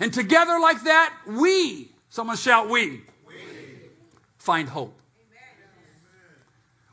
And 0.00 0.12
together 0.12 0.58
like 0.58 0.82
that, 0.84 1.14
we, 1.26 1.90
someone 2.10 2.36
shout, 2.36 2.68
we, 2.68 3.02
we. 3.26 3.34
find 4.38 4.68
hope. 4.68 4.98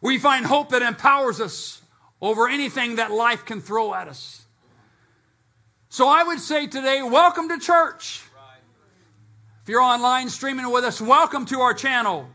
We 0.01 0.19
find 0.19 0.45
hope 0.45 0.69
that 0.69 0.81
empowers 0.81 1.41
us 1.41 1.81
over 2.21 2.47
anything 2.47 2.97
that 2.97 3.11
life 3.11 3.45
can 3.45 3.59
throw 3.59 3.93
at 3.93 4.07
us. 4.07 4.42
So 5.93 6.07
I 6.07 6.23
would 6.23 6.39
say 6.39 6.65
today, 6.65 7.03
welcome 7.03 7.50
to 7.50 7.59
church. 7.59 8.23
If 9.62 9.69
you're 9.69 9.79
online 9.79 10.27
streaming 10.27 10.71
with 10.71 10.83
us, 10.83 11.00
welcome 11.00 11.45
to 11.45 11.59
our 11.59 11.75
channel. 11.75 12.27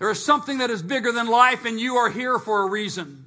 There 0.00 0.10
is 0.10 0.24
something 0.24 0.58
that 0.58 0.70
is 0.70 0.82
bigger 0.82 1.12
than 1.12 1.28
life, 1.28 1.64
and 1.66 1.78
you 1.78 1.98
are 1.98 2.10
here 2.10 2.40
for 2.40 2.62
a 2.62 2.68
reason. 2.68 3.26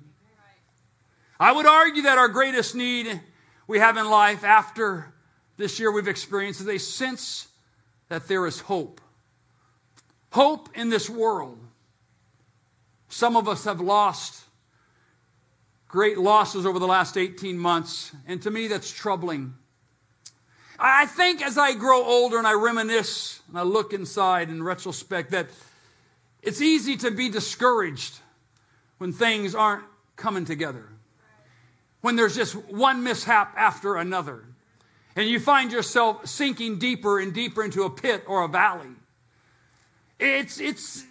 I 1.40 1.54
would 1.54 1.66
argue 1.66 2.02
that 2.02 2.18
our 2.18 2.28
greatest 2.28 2.76
need 2.76 3.22
we 3.68 3.80
have 3.80 3.96
in 3.96 4.10
life 4.10 4.44
after 4.44 5.14
this 5.56 5.80
year 5.80 5.90
we've 5.90 6.10
experienced 6.10 6.60
is 6.60 6.68
a 6.68 6.80
sense 6.80 7.48
that 8.10 8.28
there 8.28 8.46
is 8.46 8.60
hope. 8.60 9.00
Hope 10.34 10.68
in 10.76 10.90
this 10.90 11.10
world. 11.10 11.58
Some 13.08 13.38
of 13.38 13.48
us 13.48 13.64
have 13.64 13.80
lost 13.80 14.44
great 15.94 16.18
losses 16.18 16.66
over 16.66 16.80
the 16.80 16.88
last 16.88 17.18
18 17.18 17.56
months, 17.56 18.12
and 18.26 18.42
to 18.42 18.50
me, 18.50 18.68
that's 18.68 18.90
troubling. 18.90 19.54
I 20.80 21.06
think 21.06 21.46
as 21.46 21.56
I 21.56 21.76
grow 21.76 22.04
older 22.04 22.40
and 22.40 22.48
I 22.48 22.54
reminisce 22.54 23.44
and 23.48 23.60
I 23.60 23.62
look 23.62 23.94
inside 23.94 24.50
in 24.50 24.64
retrospect 24.64 25.30
that 25.32 25.50
it's 26.42 26.64
easy 26.64 26.98
to 26.98 27.12
be 27.12 27.30
discouraged 27.30 28.18
when 28.98 29.14
things 29.14 29.54
aren't 29.54 29.84
coming 30.16 30.46
together. 30.46 30.90
When 32.02 32.16
there's 32.16 32.36
just 32.36 32.56
one 32.56 33.04
mishap 33.04 33.54
after 33.56 33.96
another. 33.96 34.46
And 35.16 35.30
you 35.30 35.40
find 35.40 35.72
yourself 35.72 36.26
sinking 36.26 36.80
deeper 36.80 37.20
and 37.20 37.36
deeper 37.36 37.64
into 37.64 37.84
a 37.84 37.90
pit 37.92 38.24
or 38.26 38.44
a 38.44 38.48
valley. 38.48 38.96
It's, 40.20 40.60
it's, 40.60 41.06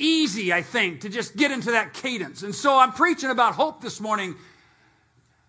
easy, 0.00 0.52
I 0.52 0.62
think, 0.62 1.02
to 1.02 1.08
just 1.08 1.36
get 1.36 1.50
into 1.50 1.72
that 1.72 1.94
cadence. 1.94 2.42
And 2.42 2.54
so 2.54 2.78
I'm 2.78 2.92
preaching 2.92 3.30
about 3.30 3.54
hope 3.54 3.80
this 3.80 4.00
morning 4.00 4.34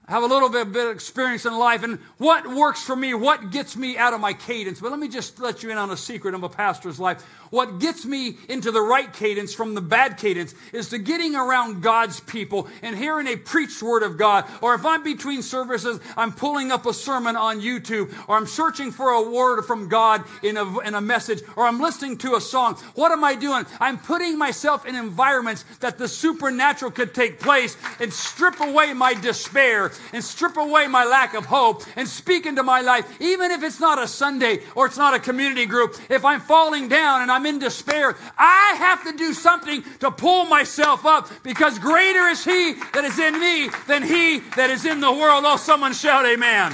have 0.08 0.24
a 0.24 0.28
little 0.28 0.50
bit, 0.50 0.72
bit 0.72 0.88
of 0.88 0.94
experience 0.94 1.46
in 1.46 1.58
life 1.58 1.84
and 1.84 1.98
what 2.18 2.46
works 2.54 2.84
for 2.84 2.96
me, 2.96 3.14
what 3.14 3.50
gets 3.50 3.78
me 3.78 3.98
out 3.98 4.14
of 4.14 4.20
my 4.20 4.34
cadence. 4.34 4.82
But 4.82 4.92
let 4.92 5.00
me 5.00 5.08
just 5.08 5.40
let 5.40 5.64
you 5.64 5.70
in 5.72 5.78
on 5.78 5.90
a 5.92 5.98
secret 5.98 6.36
of 6.36 6.44
a 6.44 6.50
pastor's 6.50 7.00
life. 7.00 7.24
What 7.52 7.80
gets 7.80 8.06
me 8.06 8.38
into 8.48 8.72
the 8.72 8.82
right 8.82 9.12
cadence 9.12 9.54
from 9.54 9.74
the 9.74 9.82
bad 9.82 10.18
cadence 10.18 10.56
is 10.72 10.88
to 10.90 10.98
getting 10.98 11.36
around 11.36 11.84
God's 11.84 12.22
people 12.22 12.70
and 12.82 12.98
hearing 12.98 13.28
a 13.28 13.36
preached 13.36 13.84
word 13.84 14.04
of 14.04 14.18
God. 14.18 14.46
Or 14.62 14.74
if 14.74 14.86
I'm 14.86 15.04
between 15.04 15.42
services, 15.42 16.00
I'm 16.16 16.32
pulling 16.32 16.72
up 16.72 16.86
a 16.86 16.94
sermon 16.94 17.36
on 17.36 17.60
YouTube 17.60 18.14
or 18.30 18.38
I'm 18.38 18.48
searching 18.48 18.90
for 18.90 19.10
a 19.10 19.30
word 19.30 19.64
from 19.64 19.90
God 19.90 20.24
in 20.42 20.56
a, 20.56 20.80
in 20.80 20.96
a 20.96 21.02
message 21.02 21.42
or 21.58 21.66
I'm 21.68 21.82
listening 21.82 22.18
to 22.20 22.36
a 22.36 22.42
song. 22.42 22.76
What 22.96 23.12
am 23.12 23.24
I 23.26 23.36
doing? 23.36 23.66
I'm 23.82 24.00
putting 24.00 24.38
myself 24.38 24.86
in 24.86 24.96
environments 24.96 25.66
that 25.82 25.98
the 25.98 26.08
supernatural 26.08 26.92
could 26.92 27.14
take 27.14 27.42
place 27.42 27.76
and 28.00 28.14
strip 28.14 28.62
away 28.62 28.94
my 28.94 29.14
despair 29.14 29.92
and 30.14 30.24
strip 30.24 30.56
away 30.56 30.88
my 30.88 31.04
lack 31.04 31.34
of 31.34 31.46
hope 31.48 31.84
and 31.98 32.08
speak 32.08 32.46
into 32.46 32.64
my 32.64 32.80
life, 32.80 33.06
even 33.20 33.52
if 33.52 33.62
it's 33.62 33.82
not 33.82 34.02
a 34.02 34.08
Sunday 34.08 34.62
or 34.74 34.86
it's 34.86 34.98
not 34.98 35.14
a 35.14 35.20
community 35.20 35.66
group. 35.66 35.98
If 36.10 36.24
I'm 36.24 36.40
falling 36.40 36.88
down 36.88 37.24
and 37.24 37.41
I'm 37.42 37.48
in 37.48 37.58
despair, 37.58 38.16
I 38.38 38.76
have 38.78 39.04
to 39.06 39.18
do 39.18 39.34
something 39.34 39.84
to 40.02 40.12
pull 40.12 40.46
myself 40.46 41.08
up 41.08 41.28
because 41.42 41.80
greater 41.80 42.28
is 42.28 42.46
He 42.46 42.74
that 42.94 43.04
is 43.04 43.18
in 43.18 43.40
me 43.40 43.70
than 43.88 44.04
He 44.04 44.42
that 44.56 44.70
is 44.70 44.86
in 44.86 45.00
the 45.00 45.12
world. 45.12 45.44
Oh, 45.48 45.58
someone 45.58 45.94
shout, 45.94 46.24
Amen. 46.28 46.72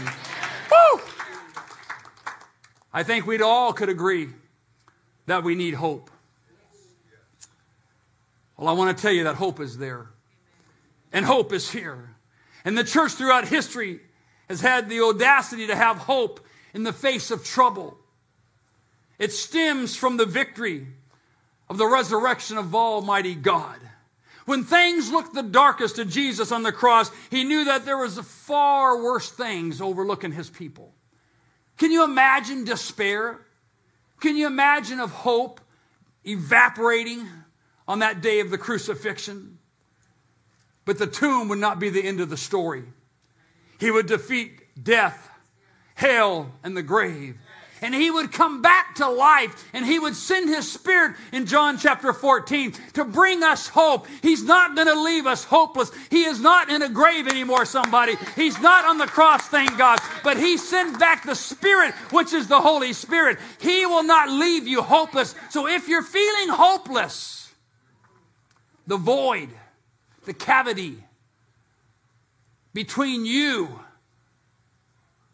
Woo! 0.70 1.02
I 2.92 3.04
think 3.04 3.26
we'd 3.26 3.42
all 3.42 3.72
could 3.72 3.88
agree 3.88 4.28
that 5.28 5.42
we 5.46 5.56
need 5.56 5.74
hope. 5.74 6.12
Well, 8.58 8.68
I 8.68 8.74
want 8.74 8.98
to 8.98 9.02
tell 9.02 9.14
you 9.14 9.24
that 9.24 9.36
hope 9.36 9.62
is 9.62 9.78
there. 9.78 10.10
And 11.14 11.24
hope 11.24 11.54
is 11.54 11.72
here. 11.72 12.14
And 12.66 12.78
the 12.78 12.84
church 12.84 13.14
throughout 13.14 13.48
history 13.48 14.02
has 14.50 14.60
had 14.60 14.90
the 14.90 15.00
audacity 15.00 15.68
to 15.68 15.78
have 15.78 15.98
hope 15.98 16.42
in 16.74 16.84
the 16.84 16.92
face 16.92 17.32
of 17.32 17.46
trouble. 17.46 17.98
It 19.20 19.32
stems 19.32 19.96
from 19.96 20.18
the 20.18 20.26
victory 20.26 20.88
of 21.70 21.78
the 21.78 21.88
resurrection 21.88 22.58
of 22.58 22.74
Almighty 22.74 23.36
God. 23.36 23.80
When 24.46 24.64
things 24.64 25.12
looked 25.12 25.34
the 25.34 25.44
darkest 25.44 25.98
to 25.98 26.06
Jesus 26.06 26.52
on 26.52 26.64
the 26.64 26.72
cross, 26.72 27.12
he 27.30 27.44
knew 27.44 27.66
that 27.66 27.84
there 27.84 27.98
was 27.98 28.18
far 28.20 29.02
worse 29.04 29.30
things 29.30 29.82
overlooking 29.82 30.32
his 30.32 30.50
people. 30.50 30.94
Can 31.78 31.92
you 31.92 32.04
imagine 32.04 32.64
despair? 32.64 33.42
Can 34.22 34.38
you 34.38 34.48
imagine 34.48 35.00
of 35.00 35.12
hope 35.12 35.60
evaporating 36.24 37.28
on 37.88 38.00
that 38.00 38.22
day 38.22 38.40
of 38.40 38.50
the 38.50 38.58
crucifixion? 38.58 39.58
But 40.86 40.98
the 40.98 41.08
tomb 41.08 41.50
would 41.50 41.60
not 41.60 41.80
be 41.80 41.90
the 41.90 42.04
end 42.04 42.22
of 42.22 42.30
the 42.30 42.38
story. 42.38 42.84
He 43.80 43.92
would 43.92 44.06
defeat 44.06 44.62
death, 44.82 45.30
hell, 45.96 46.54
and 46.64 46.78
the 46.78 46.84
grave 46.84 47.38
and 47.81 47.93
he 47.93 48.10
would 48.10 48.31
come 48.31 48.62
back 48.62 48.96
to 48.96 49.07
life 49.07 49.69
and 49.74 49.86
he 49.86 50.00
would 50.00 50.15
send 50.15 50.50
his 50.50 50.72
spirit 50.72 51.15
in 51.31 51.46
John 51.46 51.77
chapter 51.77 52.13
14 52.13 52.74
to 52.93 53.05
bring 53.05 53.43
us 53.43 53.67
hope. 53.67 54.07
He's 54.22 54.43
not 54.43 54.75
going 54.75 54.88
to 54.88 55.01
leave 55.01 55.27
us 55.27 55.43
hopeless. 55.43 55.91
He 56.10 56.24
is 56.24 56.39
not 56.39 56.69
in 56.69 56.81
a 56.81 56.89
grave 56.89 57.27
anymore, 57.27 57.65
somebody. 57.65 58.15
He's 58.36 58.60
not 58.60 58.86
on 58.86 58.98
the 58.98 59.07
cross, 59.07 59.48
thank 59.48 59.77
God. 59.77 60.00
But 60.24 60.38
he 60.38 60.57
sent 60.57 61.00
back 61.00 61.24
the 61.25 61.36
spirit, 61.36 61.93
which 62.12 62.34
is 62.34 62.48
the 62.48 62.62
Holy 62.62 62.93
Spirit. 62.93 63.39
He 63.60 63.86
will 63.86 64.03
not 64.03 64.29
leave 64.29 64.67
you 64.67 64.81
hopeless. 64.81 65.36
So 65.50 65.67
if 65.67 65.88
you're 65.88 66.03
feeling 66.03 66.50
hopeless, 66.50 67.53
the 68.86 68.98
void, 68.98 69.50
the 70.25 70.34
cavity 70.34 71.03
between 72.74 73.25
you 73.25 73.79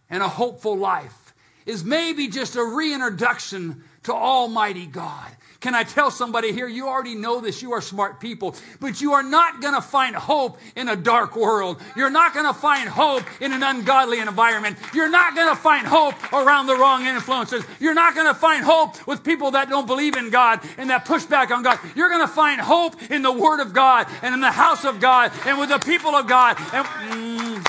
and 0.09 0.23
a 0.23 0.27
hopeful 0.27 0.77
life 0.77 1.22
is 1.65 1.83
maybe 1.83 2.27
just 2.27 2.55
a 2.55 2.63
reintroduction 2.63 3.83
to 4.03 4.13
Almighty 4.13 4.85
God. 4.85 5.31
Can 5.63 5.73
I 5.73 5.83
tell 5.83 6.11
somebody 6.11 6.51
here, 6.51 6.67
you 6.67 6.89
already 6.89 7.15
know 7.15 7.39
this, 7.39 7.61
you 7.61 7.71
are 7.71 7.79
smart 7.79 8.19
people, 8.19 8.53
but 8.81 8.99
you 8.99 9.13
are 9.13 9.23
not 9.23 9.61
going 9.61 9.73
to 9.73 9.81
find 9.81 10.13
hope 10.13 10.59
in 10.75 10.89
a 10.89 10.95
dark 10.97 11.37
world. 11.37 11.81
You're 11.95 12.09
not 12.09 12.33
going 12.33 12.45
to 12.45 12.53
find 12.53 12.89
hope 12.89 13.23
in 13.39 13.53
an 13.53 13.63
ungodly 13.63 14.19
environment. 14.19 14.77
You're 14.93 15.09
not 15.09 15.37
going 15.37 15.47
to 15.47 15.55
find 15.55 15.87
hope 15.87 16.15
around 16.33 16.67
the 16.67 16.75
wrong 16.75 17.05
influences. 17.05 17.63
You're 17.79 17.93
not 17.93 18.13
going 18.13 18.27
to 18.27 18.33
find 18.33 18.65
hope 18.65 19.07
with 19.07 19.23
people 19.23 19.51
that 19.51 19.69
don't 19.69 19.87
believe 19.87 20.17
in 20.17 20.31
God 20.31 20.59
and 20.77 20.89
that 20.89 21.05
push 21.05 21.23
back 21.23 21.49
on 21.49 21.63
God. 21.63 21.79
You're 21.95 22.09
going 22.09 22.27
to 22.27 22.33
find 22.33 22.59
hope 22.59 23.01
in 23.09 23.21
the 23.21 23.31
Word 23.31 23.61
of 23.61 23.71
God 23.71 24.07
and 24.21 24.33
in 24.33 24.41
the 24.41 24.51
house 24.51 24.83
of 24.83 24.99
God 24.99 25.31
and 25.45 25.57
with 25.57 25.69
the 25.69 25.79
people 25.79 26.13
of 26.13 26.27
God. 26.27 26.57
Mm, 26.57 27.65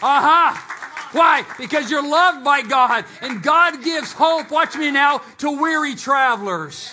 uh-huh. 0.00 0.74
Why? 1.16 1.46
Because 1.56 1.90
you're 1.90 2.06
loved 2.06 2.44
by 2.44 2.60
God 2.60 3.06
and 3.22 3.42
God 3.42 3.82
gives 3.82 4.12
hope, 4.12 4.50
watch 4.50 4.76
me 4.76 4.90
now, 4.90 5.22
to 5.38 5.50
weary 5.50 5.94
travelers. 5.94 6.92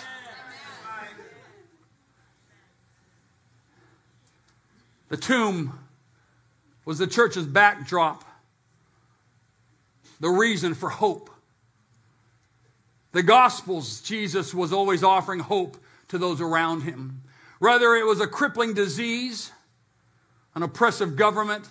The 5.10 5.18
tomb 5.18 5.78
was 6.86 6.96
the 6.96 7.06
church's 7.06 7.46
backdrop, 7.46 8.24
the 10.20 10.30
reason 10.30 10.72
for 10.72 10.88
hope. 10.88 11.28
The 13.12 13.22
Gospels, 13.22 14.00
Jesus 14.00 14.54
was 14.54 14.72
always 14.72 15.04
offering 15.04 15.40
hope 15.40 15.76
to 16.08 16.16
those 16.16 16.40
around 16.40 16.80
him. 16.80 17.20
Whether 17.58 17.94
it 17.94 18.06
was 18.06 18.22
a 18.22 18.26
crippling 18.26 18.72
disease, 18.72 19.52
an 20.54 20.62
oppressive 20.62 21.14
government, 21.14 21.68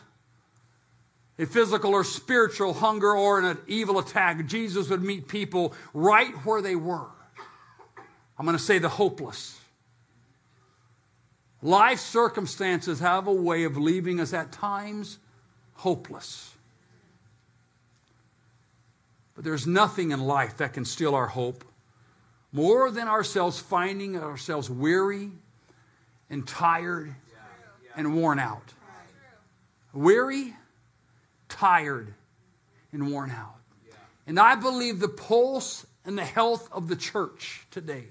a 1.40 1.46
physical 1.46 1.94
or 1.94 2.04
spiritual 2.04 2.74
hunger 2.74 3.12
or 3.12 3.40
an 3.40 3.58
evil 3.68 4.00
attack, 4.00 4.46
Jesus 4.46 4.90
would 4.90 5.02
meet 5.02 5.28
people 5.28 5.74
right 5.94 6.34
where 6.46 6.62
they 6.62 6.76
were. 6.76 7.08
I'm 8.38 8.46
going 8.46 8.58
to 8.58 8.64
say 8.64 8.80
the 8.80 8.90
hopeless. 8.90 9.60
Life 11.62 12.00
circumstances 12.00 13.00
have 13.00 13.28
a 13.28 13.34
way 13.34 13.64
of 13.64 13.78
leaving 13.78 14.20
us 14.20 14.34
at 14.34 14.52
times 14.52 15.18
hopeless. 15.76 16.54
But 19.36 19.44
there's 19.44 19.66
nothing 19.66 20.12
in 20.12 20.20
life 20.20 20.58
that 20.58 20.74
can 20.74 20.86
steal 20.86 21.16
our 21.16 21.28
hope 21.28 21.64
more 22.52 22.92
than 22.92 23.08
ourselves 23.08 23.60
finding 23.60 24.18
ourselves 24.18 24.70
weary 24.70 25.32
and 26.30 26.48
tired 26.48 27.16
and 27.96 28.16
worn 28.16 28.40
out. 28.40 28.74
Weary 29.94 30.54
tired 31.54 32.14
and 32.92 33.12
worn 33.12 33.32
out. 33.32 33.56
And 34.26 34.40
I 34.40 34.56
believe 34.56 35.00
the 35.00 35.08
pulse 35.08 35.86
and 36.06 36.18
the 36.18 36.26
health 36.26 36.68
of 36.72 36.88
the 36.88 36.96
church 36.96 37.66
today 37.72 38.06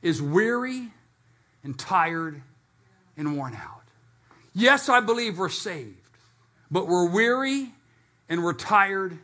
is 0.00 0.22
weary 0.22 0.90
and 1.64 1.78
tired 1.78 2.40
and 3.16 3.36
worn 3.36 3.54
out. 3.54 3.82
Yes, 4.54 4.88
I 4.88 5.00
believe 5.00 5.38
we're 5.38 5.48
saved, 5.48 5.96
but 6.70 6.86
we're 6.86 7.08
weary 7.08 7.72
and 8.28 8.44
we're 8.44 8.52
tired 8.52 9.18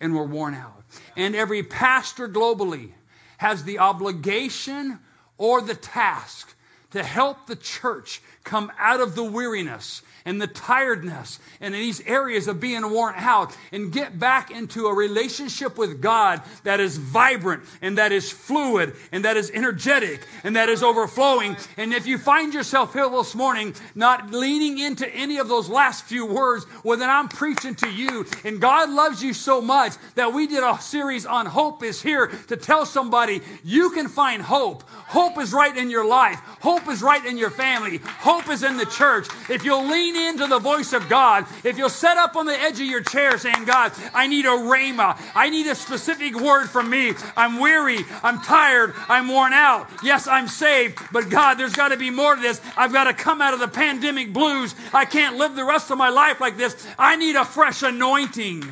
and 0.00 0.14
we're 0.14 0.26
worn 0.26 0.54
out. 0.54 0.84
And 1.16 1.34
every 1.34 1.62
pastor 1.62 2.28
globally 2.28 2.90
has 3.38 3.64
the 3.64 3.78
obligation 3.78 4.98
or 5.38 5.60
the 5.60 5.74
task 5.74 6.54
to 6.92 7.02
help 7.02 7.46
the 7.46 7.56
church 7.56 8.22
come 8.44 8.70
out 8.78 9.00
of 9.00 9.14
the 9.14 9.24
weariness 9.24 10.02
and 10.26 10.42
the 10.42 10.46
tiredness 10.48 11.38
and 11.60 11.72
these 11.72 12.02
areas 12.02 12.48
of 12.48 12.60
being 12.60 12.90
worn 12.90 13.14
out 13.16 13.56
and 13.72 13.92
get 13.92 14.18
back 14.18 14.50
into 14.50 14.88
a 14.88 14.94
relationship 14.94 15.78
with 15.78 16.02
God 16.02 16.42
that 16.64 16.80
is 16.80 16.98
vibrant 16.98 17.62
and 17.80 17.96
that 17.96 18.12
is 18.12 18.30
fluid 18.30 18.94
and 19.12 19.24
that 19.24 19.36
is 19.36 19.50
energetic 19.52 20.26
and 20.44 20.56
that 20.56 20.68
is 20.68 20.82
overflowing. 20.82 21.56
And 21.76 21.94
if 21.94 22.06
you 22.06 22.18
find 22.18 22.52
yourself 22.52 22.92
here 22.92 23.08
this 23.08 23.34
morning 23.34 23.74
not 23.94 24.32
leaning 24.32 24.80
into 24.80 25.08
any 25.14 25.38
of 25.38 25.48
those 25.48 25.68
last 25.68 26.04
few 26.04 26.26
words, 26.26 26.66
well, 26.82 26.98
then 26.98 27.08
I'm 27.08 27.28
preaching 27.28 27.76
to 27.76 27.88
you. 27.88 28.26
And 28.44 28.60
God 28.60 28.90
loves 28.90 29.22
you 29.22 29.32
so 29.32 29.60
much 29.60 29.92
that 30.16 30.32
we 30.32 30.48
did 30.48 30.64
a 30.64 30.80
series 30.80 31.24
on 31.24 31.46
hope 31.46 31.84
is 31.84 32.02
here 32.02 32.26
to 32.48 32.56
tell 32.56 32.84
somebody 32.84 33.40
you 33.62 33.90
can 33.90 34.08
find 34.08 34.42
hope. 34.42 34.82
Hope 34.88 35.38
is 35.38 35.52
right 35.52 35.76
in 35.76 35.88
your 35.88 36.06
life. 36.06 36.40
Hope 36.60 36.88
is 36.88 37.00
right 37.00 37.24
in 37.24 37.38
your 37.38 37.50
family. 37.50 37.98
Hope 37.98 38.48
is 38.48 38.64
in 38.64 38.76
the 38.76 38.86
church. 38.86 39.28
If 39.48 39.64
you'll 39.64 39.86
lean 39.86 40.15
into 40.16 40.46
the 40.46 40.58
voice 40.58 40.92
of 40.92 41.08
God, 41.08 41.46
if 41.64 41.78
you'll 41.78 41.88
set 41.88 42.16
up 42.16 42.36
on 42.36 42.46
the 42.46 42.58
edge 42.58 42.80
of 42.80 42.86
your 42.86 43.02
chair 43.02 43.38
saying, 43.38 43.64
God, 43.64 43.92
I 44.14 44.26
need 44.26 44.44
a 44.44 44.50
rhema. 44.50 45.18
I 45.34 45.50
need 45.50 45.66
a 45.66 45.74
specific 45.74 46.34
word 46.34 46.68
from 46.68 46.90
me. 46.90 47.12
I'm 47.36 47.58
weary. 47.58 47.98
I'm 48.22 48.40
tired. 48.40 48.94
I'm 49.08 49.28
worn 49.28 49.52
out. 49.52 49.88
Yes, 50.02 50.26
I'm 50.26 50.48
saved, 50.48 50.98
but 51.12 51.28
God, 51.30 51.54
there's 51.54 51.74
got 51.74 51.88
to 51.88 51.96
be 51.96 52.10
more 52.10 52.34
to 52.34 52.40
this. 52.40 52.60
I've 52.76 52.92
got 52.92 53.04
to 53.04 53.14
come 53.14 53.40
out 53.40 53.54
of 53.54 53.60
the 53.60 53.68
pandemic 53.68 54.32
blues. 54.32 54.74
I 54.92 55.04
can't 55.04 55.36
live 55.36 55.54
the 55.54 55.64
rest 55.64 55.90
of 55.90 55.98
my 55.98 56.08
life 56.08 56.40
like 56.40 56.56
this. 56.56 56.86
I 56.98 57.16
need 57.16 57.36
a 57.36 57.44
fresh 57.44 57.82
anointing. 57.82 58.64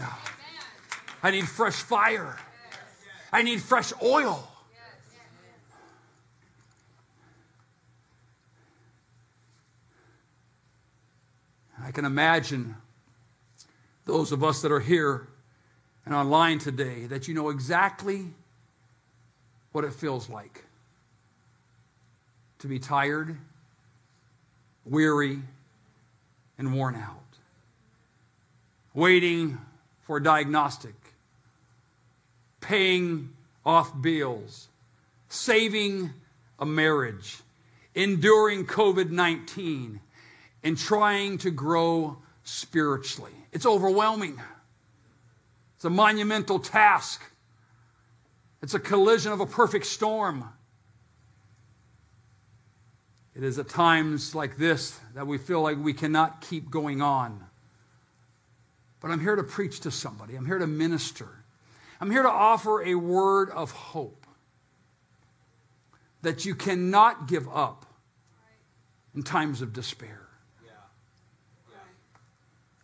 I 1.23 1.31
need 1.31 1.49
fresh 1.49 1.75
fire. 1.75 2.37
I 3.33 3.43
need 3.43 3.61
fresh 3.61 3.93
oil. 4.03 4.49
I 11.85 11.91
can 11.91 12.07
imagine 12.07 12.77
those 14.07 14.33
of 14.33 14.43
us 14.43 14.63
that 14.63 14.73
are 14.73 14.81
here 14.81 15.29
and 16.07 16.15
online 16.15 16.59
today 16.59 17.05
that 17.07 17.29
you 17.29 17.35
know 17.35 17.51
exactly 17.51 18.25
what 19.73 19.85
it 19.85 19.93
feels 19.93 20.31
like 20.31 20.65
to 22.61 22.69
be 22.69 22.79
tired, 22.79 23.37
weary, 24.87 25.41
and 26.57 26.73
worn 26.73 26.95
out. 26.95 27.21
Waiting 28.95 29.59
for 30.03 30.17
a 30.17 30.23
diagnostic, 30.23 30.95
paying 32.63 33.29
off 33.67 33.93
bills, 34.01 34.69
saving 35.29 36.15
a 36.59 36.65
marriage, 36.65 37.41
enduring 37.95 38.65
COVID 38.65 39.11
19, 39.11 40.01
and 40.65 40.77
trying 40.77 41.39
to 41.39 41.51
grow 41.51 42.17
spiritually. 42.43 43.33
It's 43.53 43.67
overwhelming. 43.67 44.41
It's 45.77 45.85
a 45.85 45.91
monumental 45.91 46.59
task. 46.59 47.23
It's 48.63 48.75
a 48.75 48.81
collision 48.81 49.31
of 49.31 49.41
a 49.41 49.47
perfect 49.47 49.87
storm. 49.87 50.49
It 53.37 53.43
is 53.43 53.59
at 53.59 53.69
times 53.69 54.35
like 54.35 54.57
this 54.57 54.99
that 55.15 55.27
we 55.27 55.39
feel 55.39 55.61
like 55.61 55.77
we 55.77 55.93
cannot 55.93 56.41
keep 56.41 56.71
going 56.71 57.03
on. 57.03 57.45
But 59.01 59.11
I'm 59.11 59.21
here 59.21 59.37
to 59.37 59.43
preach 59.43 59.81
to 59.81 59.91
somebody, 59.91 60.35
I'm 60.35 60.47
here 60.47 60.59
to 60.59 60.67
minister. 60.67 61.29
I'm 62.01 62.11
here 62.11 62.23
to 62.23 62.31
offer 62.31 62.83
a 62.83 62.97
word 62.97 63.51
of 63.51 63.71
hope 63.71 64.27
that 66.23 66.45
you 66.45 66.55
cannot 66.55 67.29
give 67.29 67.49
up 67.49 67.87
in 69.15 69.23
times 69.23 69.63
of 69.63 69.73
despair. 69.73 70.24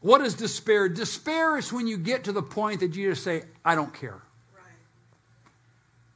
What 0.00 0.22
is 0.22 0.34
despair? 0.34 0.88
Despair 0.88 1.58
is 1.58 1.72
when 1.72 1.86
you 1.86 1.98
get 1.98 2.24
to 2.24 2.32
the 2.32 2.42
point 2.42 2.80
that 2.80 2.94
you 2.94 3.10
just 3.10 3.22
say, 3.22 3.42
I 3.64 3.74
don't 3.74 3.92
care. 3.92 4.20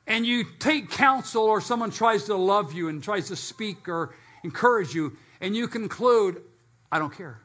And 0.06 0.26
you 0.26 0.44
take 0.58 0.90
counsel, 0.90 1.44
or 1.44 1.60
someone 1.60 1.90
tries 1.90 2.24
to 2.24 2.36
love 2.36 2.74
you 2.74 2.88
and 2.88 3.02
tries 3.02 3.28
to 3.28 3.36
speak 3.36 3.88
or 3.88 4.14
encourage 4.42 4.94
you, 4.94 5.16
and 5.40 5.56
you 5.56 5.66
conclude, 5.66 6.42
I 6.92 6.98
don't 6.98 7.14
care. 7.14 7.40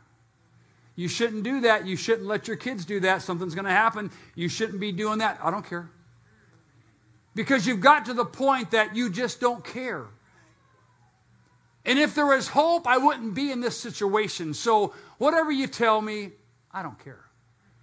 You 0.95 1.07
shouldn't 1.07 1.43
do 1.43 1.61
that. 1.61 1.85
You 1.85 1.95
shouldn't 1.95 2.27
let 2.27 2.49
your 2.49 2.57
kids 2.57 2.83
do 2.83 2.99
that. 2.99 3.21
Something's 3.21 3.55
going 3.55 3.65
to 3.65 3.71
happen. 3.71 4.11
You 4.35 4.49
shouldn't 4.49 4.81
be 4.81 4.91
doing 4.91 5.19
that. 5.19 5.39
I 5.41 5.49
don't 5.49 5.65
care. 5.65 5.89
Because 7.35 7.65
you've 7.65 7.79
got 7.79 8.05
to 8.05 8.13
the 8.13 8.25
point 8.25 8.71
that 8.71 8.97
you 8.97 9.09
just 9.09 9.39
don't 9.39 9.63
care. 9.63 10.07
And 11.89 11.97
if 11.97 12.13
there 12.13 12.27
was 12.27 12.47
hope, 12.47 12.85
I 12.85 12.99
wouldn't 12.99 13.33
be 13.33 13.51
in 13.51 13.61
this 13.61 13.75
situation. 13.75 14.53
So, 14.53 14.93
whatever 15.17 15.51
you 15.51 15.65
tell 15.65 15.99
me, 15.99 16.29
I 16.71 16.83
don't 16.83 17.03
care. 17.03 17.25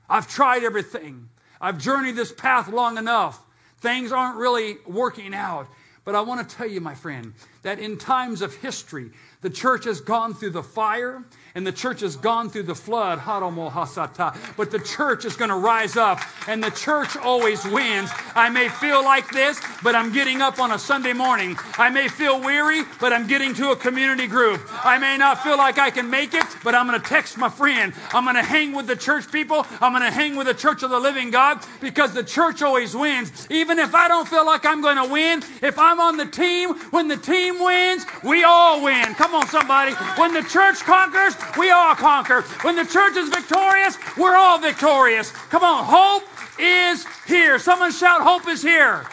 I've 0.08 0.28
tried 0.28 0.62
everything. 0.62 1.28
I've 1.60 1.78
journeyed 1.78 2.14
this 2.14 2.30
path 2.30 2.68
long 2.68 2.98
enough. 2.98 3.44
Things 3.78 4.12
aren't 4.12 4.36
really 4.36 4.76
working 4.86 5.34
out. 5.34 5.66
But 6.04 6.14
I 6.14 6.20
want 6.20 6.48
to 6.48 6.56
tell 6.56 6.68
you, 6.68 6.80
my 6.80 6.94
friend, 6.94 7.34
that 7.66 7.80
in 7.80 7.98
times 7.98 8.42
of 8.42 8.54
history, 8.54 9.10
the 9.40 9.50
church 9.50 9.86
has 9.86 10.00
gone 10.00 10.34
through 10.34 10.50
the 10.50 10.62
fire 10.62 11.24
and 11.56 11.66
the 11.66 11.72
church 11.72 12.00
has 12.00 12.16
gone 12.16 12.48
through 12.50 12.62
the 12.62 12.74
flood. 12.74 13.20
But 13.24 14.70
the 14.70 14.78
church 14.78 15.24
is 15.24 15.36
going 15.36 15.50
to 15.50 15.56
rise 15.56 15.96
up 15.96 16.20
and 16.48 16.62
the 16.62 16.70
church 16.70 17.16
always 17.16 17.64
wins. 17.64 18.10
I 18.34 18.48
may 18.50 18.68
feel 18.68 19.02
like 19.02 19.30
this, 19.30 19.60
but 19.82 19.94
I'm 19.94 20.12
getting 20.12 20.42
up 20.42 20.58
on 20.58 20.72
a 20.72 20.78
Sunday 20.78 21.12
morning. 21.12 21.56
I 21.78 21.90
may 21.90 22.08
feel 22.08 22.40
weary, 22.40 22.82
but 23.00 23.12
I'm 23.12 23.26
getting 23.26 23.54
to 23.54 23.70
a 23.70 23.76
community 23.76 24.26
group. 24.26 24.60
I 24.84 24.98
may 24.98 25.16
not 25.16 25.42
feel 25.42 25.56
like 25.56 25.78
I 25.78 25.90
can 25.90 26.08
make 26.10 26.34
it, 26.34 26.44
but 26.62 26.74
I'm 26.74 26.86
going 26.86 27.00
to 27.00 27.08
text 27.08 27.38
my 27.38 27.48
friend. 27.48 27.92
I'm 28.12 28.24
going 28.24 28.36
to 28.36 28.42
hang 28.42 28.72
with 28.72 28.86
the 28.86 28.96
church 28.96 29.32
people. 29.32 29.66
I'm 29.80 29.92
going 29.92 30.04
to 30.04 30.10
hang 30.10 30.36
with 30.36 30.46
the 30.46 30.54
church 30.54 30.82
of 30.82 30.90
the 30.90 31.00
living 31.00 31.30
God 31.30 31.64
because 31.80 32.12
the 32.12 32.24
church 32.24 32.62
always 32.62 32.94
wins. 32.94 33.46
Even 33.50 33.78
if 33.78 33.94
I 33.94 34.08
don't 34.08 34.28
feel 34.28 34.44
like 34.44 34.66
I'm 34.66 34.82
going 34.82 34.96
to 34.96 35.10
win, 35.10 35.42
if 35.62 35.78
I'm 35.78 36.00
on 36.00 36.16
the 36.16 36.26
team, 36.26 36.74
when 36.90 37.08
the 37.08 37.16
team 37.16 37.55
wins, 37.62 38.06
we 38.22 38.44
all 38.44 38.82
win. 38.82 39.14
Come 39.14 39.34
on, 39.34 39.46
somebody. 39.48 39.92
When 40.16 40.32
the 40.32 40.42
church 40.42 40.80
conquers, 40.80 41.34
we 41.58 41.70
all 41.70 41.94
conquer. 41.94 42.42
When 42.62 42.76
the 42.76 42.84
church 42.84 43.16
is 43.16 43.28
victorious, 43.28 43.96
we're 44.16 44.36
all 44.36 44.58
victorious. 44.58 45.30
Come 45.30 45.62
on, 45.62 45.84
hope 45.84 46.24
is 46.58 47.06
here. 47.26 47.58
Someone 47.58 47.92
shout, 47.92 48.22
Hope 48.22 48.48
is 48.48 48.62
here. 48.62 49.06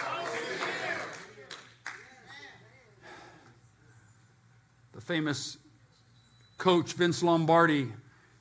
The 4.94 5.02
famous 5.02 5.58
coach 6.58 6.94
Vince 6.94 7.22
Lombardi, 7.22 7.92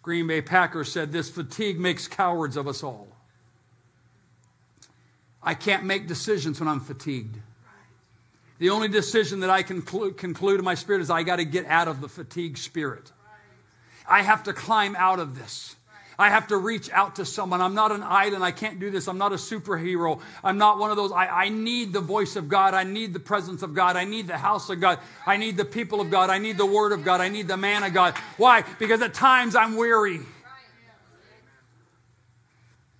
Green 0.02 0.26
Bay 0.26 0.42
Packers, 0.42 0.92
said 0.92 1.10
this 1.12 1.28
fatigue 1.28 1.80
makes 1.80 2.06
cowards 2.06 2.56
of 2.56 2.68
us 2.68 2.82
all. 2.82 3.08
I 5.42 5.54
can't 5.54 5.84
make 5.84 6.06
decisions 6.06 6.60
when 6.60 6.68
I'm 6.68 6.80
fatigued. 6.80 7.36
The 8.62 8.70
only 8.70 8.86
decision 8.86 9.40
that 9.40 9.50
I 9.50 9.64
can 9.64 9.82
conclude 9.82 10.60
in 10.60 10.64
my 10.64 10.76
spirit 10.76 11.02
is 11.02 11.10
I 11.10 11.24
got 11.24 11.36
to 11.36 11.44
get 11.44 11.66
out 11.66 11.88
of 11.88 12.00
the 12.00 12.08
fatigue 12.08 12.56
spirit. 12.56 13.10
I 14.08 14.22
have 14.22 14.44
to 14.44 14.52
climb 14.52 14.94
out 14.94 15.18
of 15.18 15.36
this. 15.36 15.74
I 16.16 16.30
have 16.30 16.46
to 16.46 16.56
reach 16.56 16.88
out 16.90 17.16
to 17.16 17.24
someone. 17.24 17.60
I'm 17.60 17.74
not 17.74 17.90
an 17.90 18.04
island. 18.04 18.44
I 18.44 18.52
can't 18.52 18.78
do 18.78 18.88
this. 18.88 19.08
I'm 19.08 19.18
not 19.18 19.32
a 19.32 19.34
superhero. 19.34 20.20
I'm 20.44 20.58
not 20.58 20.78
one 20.78 20.92
of 20.92 20.96
those. 20.96 21.10
I, 21.10 21.26
I, 21.26 21.48
need 21.48 21.92
the 21.92 22.00
voice 22.00 22.36
of 22.36 22.48
God. 22.48 22.72
I 22.72 22.84
need 22.84 23.12
the 23.12 23.18
presence 23.18 23.64
of 23.64 23.74
God. 23.74 23.96
I 23.96 24.04
need 24.04 24.28
the 24.28 24.38
house 24.38 24.70
of 24.70 24.80
God. 24.80 25.00
I 25.26 25.38
need 25.38 25.56
the 25.56 25.64
people 25.64 26.00
of 26.00 26.08
God. 26.12 26.30
I 26.30 26.38
need 26.38 26.56
the 26.56 26.64
word 26.64 26.92
of 26.92 27.02
God. 27.02 27.20
I 27.20 27.30
need 27.30 27.48
the 27.48 27.56
man 27.56 27.82
of 27.82 27.92
God. 27.92 28.14
Why? 28.36 28.62
Because 28.78 29.02
at 29.02 29.12
times 29.12 29.56
I'm 29.56 29.74
weary. 29.74 30.20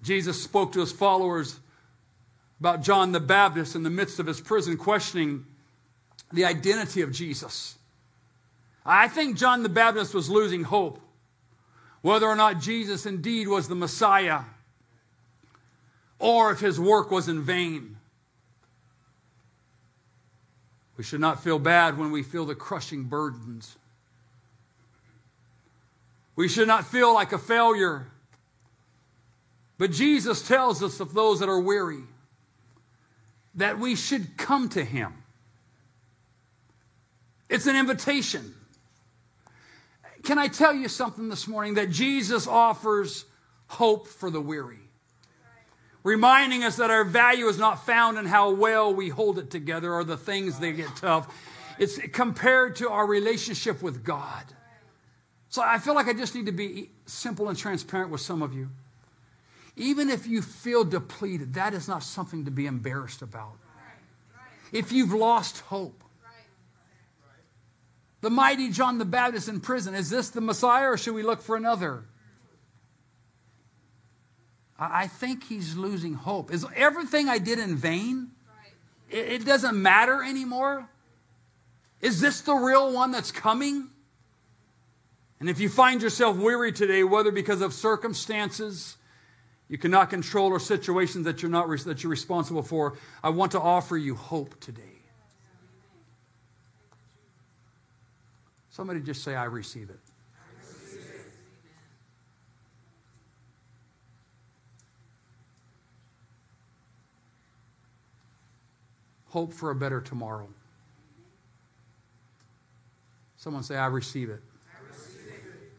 Jesus 0.03 0.42
spoke 0.42 0.72
to 0.72 0.81
his 0.81 0.90
followers 0.90 1.61
about 2.59 2.83
John 2.83 3.12
the 3.12 3.20
Baptist 3.20 3.77
in 3.77 3.85
the 3.85 3.90
midst 3.90 4.18
of 4.18 4.27
his 4.27 4.40
prison, 4.40 4.77
questioning 4.77 5.46
the 6.33 6.45
identity 6.45 7.03
of 7.03 7.12
Jesus. 7.12 7.77
I 8.85 9.09
think 9.09 9.37
John 9.37 9.62
the 9.62 9.68
Baptist 9.68 10.14
was 10.14 10.29
losing 10.29 10.64
hope 10.64 11.01
whether 12.03 12.27
or 12.27 12.37
not 12.37 12.61
Jesus 12.61 13.07
indeed 13.07 13.49
was 13.49 13.68
the 13.68 13.77
Messiah 13.77 14.40
or 16.18 16.51
if 16.51 16.61
his 16.61 16.79
work 16.79 17.11
was 17.11 17.29
in 17.29 17.42
vain. 17.42 17.97
We 20.97 21.05
should 21.05 21.21
not 21.21 21.42
feel 21.42 21.59
bad 21.59 21.97
when 21.97 22.11
we 22.11 22.23
feel 22.23 22.45
the 22.45 22.55
crushing 22.55 23.05
burdens. 23.05 23.77
We 26.37 26.49
should 26.49 26.68
not 26.68 26.87
feel 26.87 27.14
like 27.14 27.33
a 27.33 27.38
failure. 27.38 28.09
But 29.79 29.90
Jesus 29.90 30.47
tells 30.47 30.83
us 30.83 31.01
of 31.01 31.14
those 31.14 31.40
that 31.40 31.49
are 31.49 31.61
weary 31.61 32.03
that 33.55 33.79
we 33.79 33.97
should 33.97 34.37
come 34.37 34.68
to 34.71 34.85
him. 34.85 35.21
It's 37.53 37.67
an 37.67 37.77
invitation. 37.77 38.55
Can 40.23 40.38
I 40.38 40.49
tell 40.49 40.73
you 40.73 40.88
something 40.88 41.29
this 41.29 41.47
morning 41.47 41.75
that 41.75 41.91
Jesus 41.91 42.47
offers 42.47 43.27
hope 43.67 44.09
for 44.09 44.31
the 44.31 44.41
weary? 44.41 44.79
Reminding 46.03 46.65
us 46.65 46.77
that 46.77 46.91
our 46.91 47.05
value 47.05 47.47
is 47.49 47.59
not 47.59 47.85
found 47.85 48.17
in 48.17 48.25
how 48.25 48.53
well 48.53 48.95
we 48.95 49.11
hold 49.11 49.38
it 49.38 49.51
together 49.51 49.93
or 49.93 50.03
the 50.03 50.17
things 50.17 50.59
that 50.61 50.73
get 50.73 50.97
tough. 50.97 51.29
It's 51.79 51.99
compared 51.99 52.77
to 52.77 52.88
our 52.88 53.07
relationship 53.07 53.83
with 53.83 54.03
God. 54.03 54.45
So 55.51 55.61
I 55.61 55.79
feel 55.79 55.95
like 55.95 56.09
I 56.09 56.15
just 56.15 56.35
need 56.35 56.47
to 56.47 56.53
be 56.53 56.88
simple 57.05 57.51
and 57.51 57.59
transparent 57.59 58.11
with 58.11 58.23
some 58.23 58.41
of 58.41 58.55
you. 58.55 58.71
Even 59.77 60.09
if 60.09 60.27
you 60.27 60.41
feel 60.41 60.85
depleted, 60.85 61.53
that 61.53 61.75
is 61.75 61.87
not 61.87 62.03
something 62.03 62.47
to 62.47 62.51
be 62.51 62.65
embarrassed 62.65 63.21
about. 63.21 63.59
If 64.73 64.91
you've 64.91 65.12
lost 65.12 65.61
hope, 65.61 66.03
the 68.22 68.30
mighty 68.30 68.70
John 68.70 68.96
the 68.96 69.04
Baptist 69.04 69.48
in 69.48 69.61
prison. 69.61 69.94
Is 69.94 70.08
this 70.08 70.30
the 70.30 70.40
Messiah 70.40 70.92
or 70.92 70.96
should 70.96 71.14
we 71.14 71.22
look 71.22 71.42
for 71.42 71.56
another? 71.56 72.04
I 74.78 75.06
think 75.06 75.44
he's 75.44 75.76
losing 75.76 76.14
hope. 76.14 76.52
Is 76.52 76.64
everything 76.74 77.28
I 77.28 77.38
did 77.38 77.58
in 77.58 77.76
vain? 77.76 78.30
It 79.11 79.44
doesn't 79.44 79.80
matter 79.80 80.22
anymore? 80.24 80.88
Is 82.00 82.20
this 82.20 82.40
the 82.40 82.54
real 82.54 82.92
one 82.92 83.12
that's 83.12 83.30
coming? 83.30 83.90
And 85.38 85.50
if 85.50 85.61
you 85.61 85.68
find 85.68 86.00
yourself 86.00 86.37
weary 86.37 86.72
today, 86.72 87.04
whether 87.04 87.30
because 87.30 87.61
of 87.61 87.74
circumstances 87.74 88.96
you 89.68 89.78
cannot 89.78 90.11
control 90.11 90.50
or 90.50 90.61
situations 90.61 91.24
that 91.26 91.42
you're 91.42 91.50
not 91.50 91.68
that 91.85 92.02
you're 92.02 92.11
responsible 92.11 92.62
for, 92.62 92.96
I 93.22 93.30
want 93.30 93.52
to 93.52 93.61
offer 93.61 93.96
you 93.96 94.14
hope 94.14 94.58
today. 94.61 94.91
Somebody 98.72 99.00
just 99.00 99.22
say, 99.22 99.35
I 99.37 99.44
receive 99.44 99.90
it. 99.90 100.00
Hope 109.28 109.52
for 109.52 109.70
a 109.70 109.74
better 109.74 110.00
tomorrow. 110.00 110.48
Someone 113.37 113.62
say, 113.62 113.76
I 113.76 113.87
receive 113.87 114.30
it. 114.30 114.42
I 114.70 114.88
receive 114.88 115.20
it. 115.26 115.72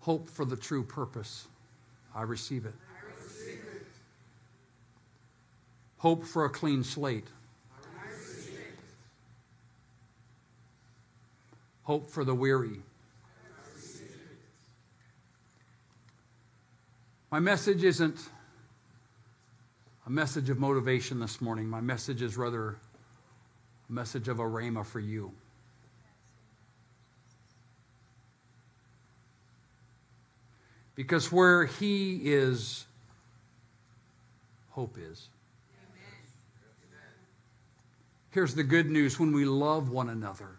Hope 0.00 0.30
for 0.30 0.46
the 0.46 0.56
true 0.56 0.82
purpose. 0.82 1.46
I 2.14 2.22
receive. 2.22 2.66
I 2.66 2.70
receive 3.22 3.60
it. 3.74 3.86
Hope 5.98 6.24
for 6.24 6.46
a 6.46 6.50
clean 6.50 6.84
slate. 6.84 7.28
Hope 11.88 12.10
for 12.10 12.22
the 12.22 12.34
weary. 12.34 12.82
My 17.30 17.40
message 17.40 17.82
isn't 17.82 18.28
a 20.06 20.10
message 20.10 20.50
of 20.50 20.58
motivation 20.58 21.18
this 21.18 21.40
morning. 21.40 21.66
My 21.66 21.80
message 21.80 22.20
is 22.20 22.36
rather 22.36 22.76
a 23.88 23.92
message 23.92 24.28
of 24.28 24.38
a 24.38 24.42
rhema 24.42 24.84
for 24.84 25.00
you. 25.00 25.32
Because 30.94 31.32
where 31.32 31.64
He 31.64 32.20
is, 32.22 32.84
hope 34.72 34.98
is. 34.98 35.28
Here's 38.28 38.54
the 38.54 38.62
good 38.62 38.90
news 38.90 39.18
when 39.18 39.32
we 39.32 39.46
love 39.46 39.88
one 39.88 40.10
another 40.10 40.58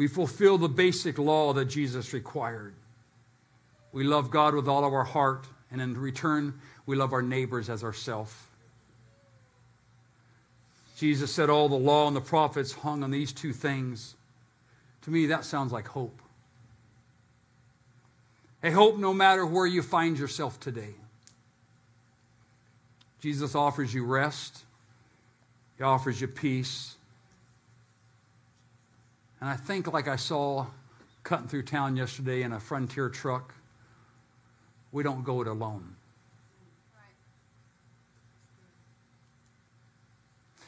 we 0.00 0.08
fulfill 0.08 0.56
the 0.56 0.66
basic 0.66 1.18
law 1.18 1.52
that 1.52 1.66
Jesus 1.66 2.14
required. 2.14 2.72
We 3.92 4.02
love 4.02 4.30
God 4.30 4.54
with 4.54 4.66
all 4.66 4.86
of 4.86 4.94
our 4.94 5.04
heart, 5.04 5.44
and 5.70 5.78
in 5.78 5.92
return, 5.92 6.58
we 6.86 6.96
love 6.96 7.12
our 7.12 7.20
neighbors 7.20 7.68
as 7.68 7.84
ourselves. 7.84 8.32
Jesus 10.96 11.30
said 11.30 11.50
all 11.50 11.68
the 11.68 11.74
law 11.74 12.06
and 12.06 12.16
the 12.16 12.22
prophets 12.22 12.72
hung 12.72 13.04
on 13.04 13.10
these 13.10 13.30
two 13.30 13.52
things. 13.52 14.14
To 15.02 15.10
me, 15.10 15.26
that 15.26 15.44
sounds 15.44 15.70
like 15.70 15.88
hope. 15.88 16.18
A 18.62 18.70
hope 18.70 18.96
no 18.96 19.12
matter 19.12 19.44
where 19.44 19.66
you 19.66 19.82
find 19.82 20.18
yourself 20.18 20.58
today. 20.58 20.94
Jesus 23.20 23.54
offers 23.54 23.92
you 23.92 24.06
rest, 24.06 24.64
He 25.76 25.84
offers 25.84 26.22
you 26.22 26.26
peace. 26.26 26.96
And 29.40 29.48
I 29.48 29.56
think, 29.56 29.92
like 29.92 30.08
I 30.08 30.16
saw 30.16 30.66
cutting 31.22 31.48
through 31.48 31.62
town 31.62 31.96
yesterday 31.96 32.42
in 32.42 32.52
a 32.52 32.60
frontier 32.60 33.08
truck, 33.08 33.54
we 34.92 35.02
don't 35.02 35.24
go 35.24 35.40
it 35.40 35.46
alone. 35.46 35.96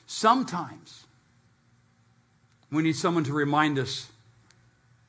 Sometimes 0.07 1.07
we 2.71 2.83
need 2.83 2.97
someone 2.97 3.25
to 3.25 3.33
remind 3.33 3.79
us 3.79 4.11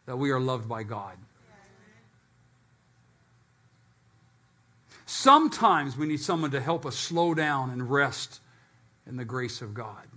that 0.05 0.17
we 0.17 0.31
are 0.31 0.39
loved 0.39 0.67
by 0.67 0.83
God. 0.83 1.17
Sometimes 5.05 5.95
we 5.95 6.07
need 6.07 6.19
someone 6.19 6.51
to 6.51 6.59
help 6.59 6.85
us 6.85 6.95
slow 6.97 7.33
down 7.33 7.69
and 7.69 7.89
rest 7.89 8.39
in 9.05 9.15
the 9.15 9.25
grace 9.25 9.61
of 9.61 9.73
God. 9.73 10.07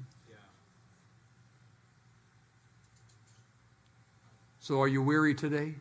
So, 4.66 4.82
are 4.82 4.88
you 4.88 5.00
weary 5.00 5.32
today? 5.32 5.74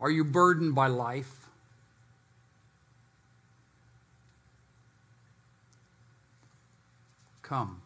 Are 0.00 0.08
you 0.08 0.22
burdened 0.22 0.76
by 0.76 0.86
life? 0.86 1.48
Come. 7.42 7.82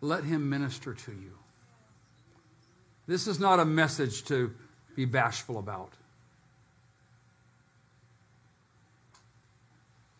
Let 0.00 0.22
him 0.22 0.48
minister 0.48 0.94
to 0.94 1.10
you. 1.10 1.36
This 3.08 3.26
is 3.26 3.40
not 3.40 3.58
a 3.58 3.64
message 3.64 4.22
to 4.26 4.54
be 4.94 5.04
bashful 5.04 5.58
about. 5.58 5.94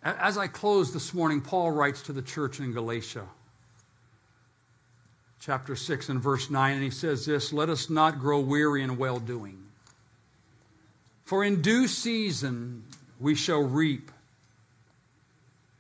As 0.02 0.36
I 0.36 0.48
close 0.48 0.92
this 0.92 1.14
morning, 1.14 1.40
Paul 1.40 1.70
writes 1.70 2.02
to 2.02 2.12
the 2.12 2.22
church 2.22 2.58
in 2.58 2.72
Galatia, 2.72 3.28
chapter 5.42 5.74
6 5.74 6.08
and 6.08 6.22
verse 6.22 6.50
9, 6.50 6.74
and 6.74 6.82
he 6.82 6.90
says 6.90 7.26
this 7.26 7.52
Let 7.52 7.68
us 7.68 7.90
not 7.90 8.18
grow 8.18 8.40
weary 8.40 8.82
in 8.82 8.96
well 8.96 9.18
doing. 9.18 9.58
For 11.24 11.44
in 11.44 11.60
due 11.60 11.88
season 11.88 12.84
we 13.18 13.34
shall 13.34 13.62
reap 13.62 14.10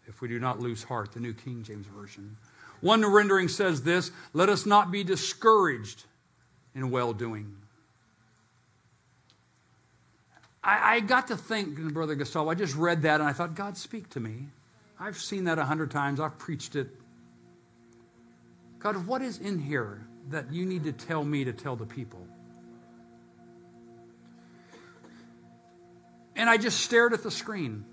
if 0.06 0.20
we 0.20 0.28
do 0.28 0.38
not 0.38 0.60
lose 0.60 0.82
heart, 0.82 1.12
the 1.12 1.20
New 1.20 1.32
King 1.32 1.62
James 1.62 1.86
Version. 1.86 2.36
One 2.80 3.04
rendering 3.06 3.48
says 3.48 3.82
this 3.82 4.10
Let 4.32 4.48
us 4.48 4.66
not 4.66 4.90
be 4.90 5.04
discouraged 5.04 6.04
in 6.74 6.90
well 6.90 7.12
doing. 7.12 7.56
I, 10.64 10.96
I, 10.96 11.00
got 11.00 11.26
to 11.28 11.36
think, 11.36 11.76
Brother 11.92 12.14
Gustavo, 12.14 12.48
I 12.48 12.54
just 12.54 12.76
read 12.76 13.02
that 13.02 13.20
and 13.20 13.28
I 13.28 13.32
thought, 13.32 13.56
God, 13.56 13.76
speak 13.76 14.08
to 14.10 14.20
me. 14.20 14.46
I've 14.98 15.16
seen 15.16 15.42
that 15.44 15.58
a 15.58 15.64
hundred 15.64 15.90
times, 15.90 16.20
I've 16.20 16.38
preached 16.38 16.76
it. 16.76 16.88
God, 18.82 19.06
what 19.06 19.22
is 19.22 19.38
in 19.38 19.60
here 19.60 20.04
that 20.30 20.52
you 20.52 20.66
need 20.66 20.84
to 20.84 20.92
tell 20.92 21.24
me 21.24 21.44
to 21.44 21.52
tell 21.52 21.76
the 21.76 21.86
people? 21.86 22.26
And 26.34 26.50
I 26.50 26.56
just 26.56 26.80
stared 26.80 27.12
at 27.12 27.22
the 27.22 27.30
screen. 27.30 27.84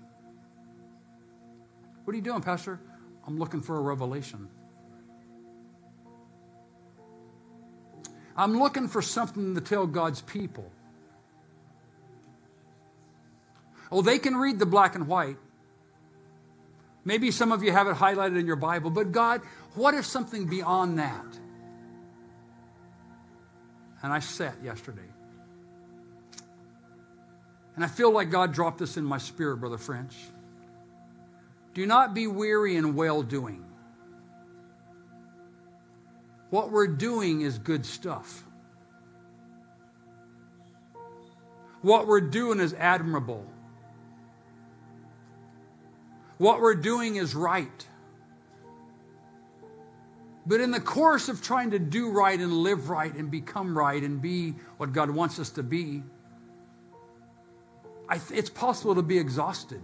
What 2.04 2.12
are 2.12 2.16
you 2.16 2.22
doing, 2.22 2.42
Pastor? 2.42 2.80
I'm 3.24 3.38
looking 3.38 3.60
for 3.60 3.76
a 3.76 3.80
revelation. 3.80 4.48
I'm 8.36 8.58
looking 8.58 8.88
for 8.88 9.00
something 9.00 9.54
to 9.54 9.60
tell 9.60 9.86
God's 9.86 10.22
people. 10.22 10.72
Oh, 13.92 14.02
they 14.02 14.18
can 14.18 14.36
read 14.36 14.58
the 14.58 14.66
black 14.66 14.96
and 14.96 15.06
white. 15.06 15.36
Maybe 17.04 17.30
some 17.30 17.52
of 17.52 17.62
you 17.62 17.72
have 17.72 17.86
it 17.86 17.96
highlighted 17.96 18.38
in 18.38 18.46
your 18.46 18.56
Bible, 18.56 18.90
but 18.90 19.12
God, 19.12 19.42
what 19.74 19.94
is 19.94 20.06
something 20.06 20.46
beyond 20.46 20.98
that? 20.98 21.26
And 24.02 24.12
I 24.12 24.20
sat 24.20 24.56
yesterday. 24.62 25.02
And 27.76 27.84
I 27.84 27.88
feel 27.88 28.10
like 28.10 28.30
God 28.30 28.52
dropped 28.52 28.78
this 28.78 28.96
in 28.96 29.04
my 29.04 29.18
spirit, 29.18 29.58
Brother 29.58 29.78
French. 29.78 30.16
Do 31.74 31.86
not 31.86 32.14
be 32.14 32.26
weary 32.26 32.76
in 32.76 32.94
well 32.94 33.22
doing. 33.22 33.64
What 36.50 36.72
we're 36.72 36.88
doing 36.88 37.42
is 37.42 37.58
good 37.58 37.86
stuff. 37.86 38.44
What 41.82 42.06
we're 42.06 42.20
doing 42.20 42.60
is 42.60 42.74
admirable. 42.74 43.46
What 46.38 46.60
we're 46.60 46.74
doing 46.74 47.16
is 47.16 47.34
right. 47.34 47.86
But 50.50 50.60
in 50.60 50.72
the 50.72 50.80
course 50.80 51.28
of 51.28 51.40
trying 51.40 51.70
to 51.70 51.78
do 51.78 52.10
right 52.10 52.36
and 52.36 52.52
live 52.52 52.90
right 52.90 53.14
and 53.14 53.30
become 53.30 53.78
right 53.78 54.02
and 54.02 54.20
be 54.20 54.56
what 54.78 54.92
God 54.92 55.08
wants 55.08 55.38
us 55.38 55.50
to 55.50 55.62
be, 55.62 56.02
th- 58.10 58.22
it's 58.32 58.50
possible 58.50 58.96
to 58.96 59.02
be 59.02 59.16
exhausted. 59.16 59.80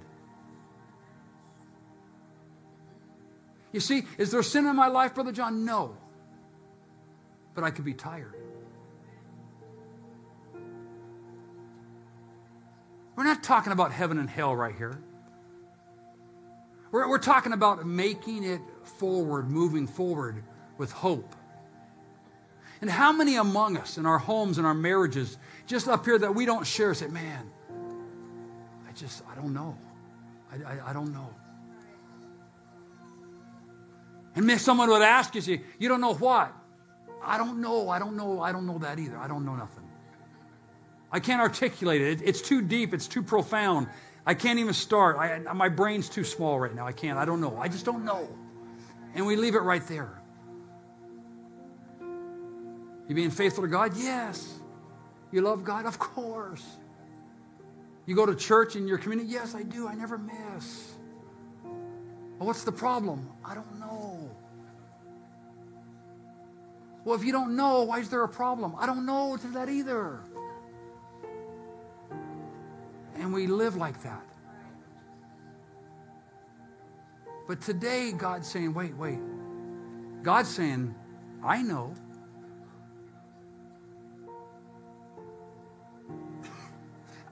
You 3.71 3.79
see, 3.79 4.07
is 4.19 4.33
there 4.33 4.43
sin 4.43 4.67
in 4.67 4.75
my 4.75 4.89
life, 4.89 5.15
Brother 5.15 5.31
John? 5.31 5.65
No. 5.65 5.97
But 7.55 7.63
I 7.63 7.71
could 7.71 7.85
be 7.85 7.95
tired. 7.95 8.35
We're 13.15 13.23
not 13.23 13.45
talking 13.45 13.73
about 13.73 13.93
heaven 13.93 14.19
and 14.19 14.29
hell 14.29 14.57
right 14.57 14.75
here. 14.75 15.01
We're, 16.91 17.09
we're 17.09 17.19
talking 17.19 17.53
about 17.53 17.87
making 17.87 18.43
it 18.43 18.61
forward, 18.83 19.49
moving 19.49 19.87
forward 19.87 20.43
with 20.79 20.93
hope. 20.93 21.35
And 22.81 22.91
how 22.91 23.13
many 23.13 23.37
among 23.37 23.77
us 23.77 23.99
in 23.99 24.07
our 24.07 24.19
homes 24.19 24.59
and 24.59 24.67
our 24.67 24.75
marriages, 24.75 25.39
just 25.67 25.89
up 25.89 26.05
here 26.05 26.19
that 26.19 26.35
we 26.35 26.45
don't 26.45 26.67
share, 26.67 26.93
say, 26.95 27.09
man, 27.09 27.51
I 28.89 28.93
just, 28.93 29.23
I 29.31 29.35
don't 29.35 29.55
know. 29.55 29.77
I, 30.53 30.73
I, 30.73 30.91
I 30.91 30.93
don't 30.93 31.13
know. 31.13 31.35
And 34.35 34.51
if 34.51 34.61
someone 34.61 34.91
would 34.91 35.03
ask 35.03 35.35
you, 35.35 35.61
you 35.79 35.89
don't 35.89 36.03
know 36.03 36.15
what? 36.15 36.53
I 37.25 37.39
don't 37.39 37.63
know. 37.63 37.89
I 37.89 37.99
don't 37.99 38.17
know. 38.17 38.41
I 38.41 38.53
don't 38.53 38.67
know 38.67 38.79
that 38.79 38.99
either. 38.99 39.17
I 39.17 39.27
don't 39.27 39.47
know 39.47 39.57
nothing. 39.57 39.85
I 41.11 41.21
can't 41.21 41.41
articulate 41.41 42.03
it. 42.03 42.21
It's 42.23 42.43
too 42.43 42.61
deep. 42.61 42.93
It's 42.93 43.09
too 43.09 43.23
profound. 43.23 43.89
I 44.27 44.35
can't 44.35 44.59
even 44.59 44.75
start. 44.75 45.17
I, 45.17 45.39
my 45.55 45.71
brain's 45.71 46.11
too 46.11 46.25
small 46.25 46.61
right 46.61 46.75
now. 46.75 46.87
I 46.87 46.93
can't. 46.93 47.19
I 47.19 47.25
don't 47.25 47.41
know. 47.41 47.57
I 47.57 47.69
just 47.69 47.87
don't 47.87 48.05
know. 48.05 48.29
And 49.15 49.27
we 49.27 49.37
leave 49.37 49.55
it 49.55 49.61
right 49.61 49.87
there. 49.87 50.21
You 53.09 53.15
being 53.15 53.31
faithful 53.31 53.63
to 53.63 53.69
God? 53.69 53.97
Yes. 53.97 54.59
You 55.33 55.41
love 55.41 55.65
God? 55.65 55.87
Of 55.87 55.99
course. 55.99 56.65
You 58.07 58.15
go 58.15 58.27
to 58.27 58.35
church 58.35 58.77
in 58.77 58.87
your 58.87 58.99
community? 58.99 59.29
Yes, 59.31 59.55
I 59.55 59.63
do. 59.63 59.89
I 59.89 59.95
never 59.95 60.19
miss. 60.19 60.93
Well, 61.65 62.47
what's 62.47 62.65
the 62.65 62.73
problem? 62.73 63.29
I 63.45 63.55
don't 63.55 63.79
know. 63.81 64.31
Well, 67.05 67.15
if 67.15 67.25
you 67.25 67.33
don't 67.33 67.57
know, 67.57 67.85
why 67.85 68.01
is 68.01 68.09
there 68.09 68.25
a 68.25 68.29
problem? 68.29 68.75
I 68.79 68.87
don't 68.87 69.07
know 69.07 69.37
to 69.37 69.47
that 69.49 69.69
either. 69.69 70.21
And 73.15 73.33
we 73.33 73.47
live 73.47 73.77
like 73.77 74.03
that. 74.03 74.25
But 77.47 77.61
today, 77.61 78.13
God's 78.13 78.49
saying, 78.49 78.75
wait, 78.75 78.97
wait. 78.97 79.21
God's 80.23 80.49
saying, 80.49 80.95
I 81.45 81.63
know. 81.63 81.95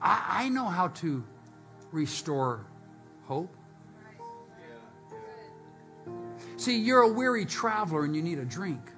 I, 0.05 0.43
I 0.43 0.49
know 0.49 0.65
how 0.65 0.89
to 0.89 1.23
restore 1.91 2.67
hope. 3.23 3.53
See, 6.57 6.77
you're 6.77 7.01
a 7.01 7.11
weary 7.11 7.45
traveler 7.45 8.05
and 8.05 8.15
you 8.15 8.21
need 8.21 8.37
a 8.37 8.45
drink. 8.45 8.91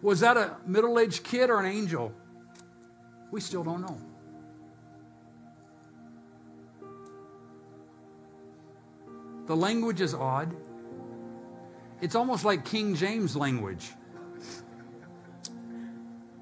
Was 0.00 0.20
that 0.20 0.36
a 0.36 0.56
middle 0.64 0.98
aged 0.98 1.24
kid 1.24 1.50
or 1.50 1.58
an 1.58 1.66
angel? 1.66 2.12
We 3.32 3.40
still 3.40 3.64
don't 3.64 3.82
know. 3.82 3.98
The 9.46 9.56
language 9.56 10.00
is 10.00 10.14
odd. 10.14 10.54
It's 12.00 12.14
almost 12.14 12.44
like 12.44 12.64
King 12.64 12.94
James 12.94 13.36
language. 13.36 13.92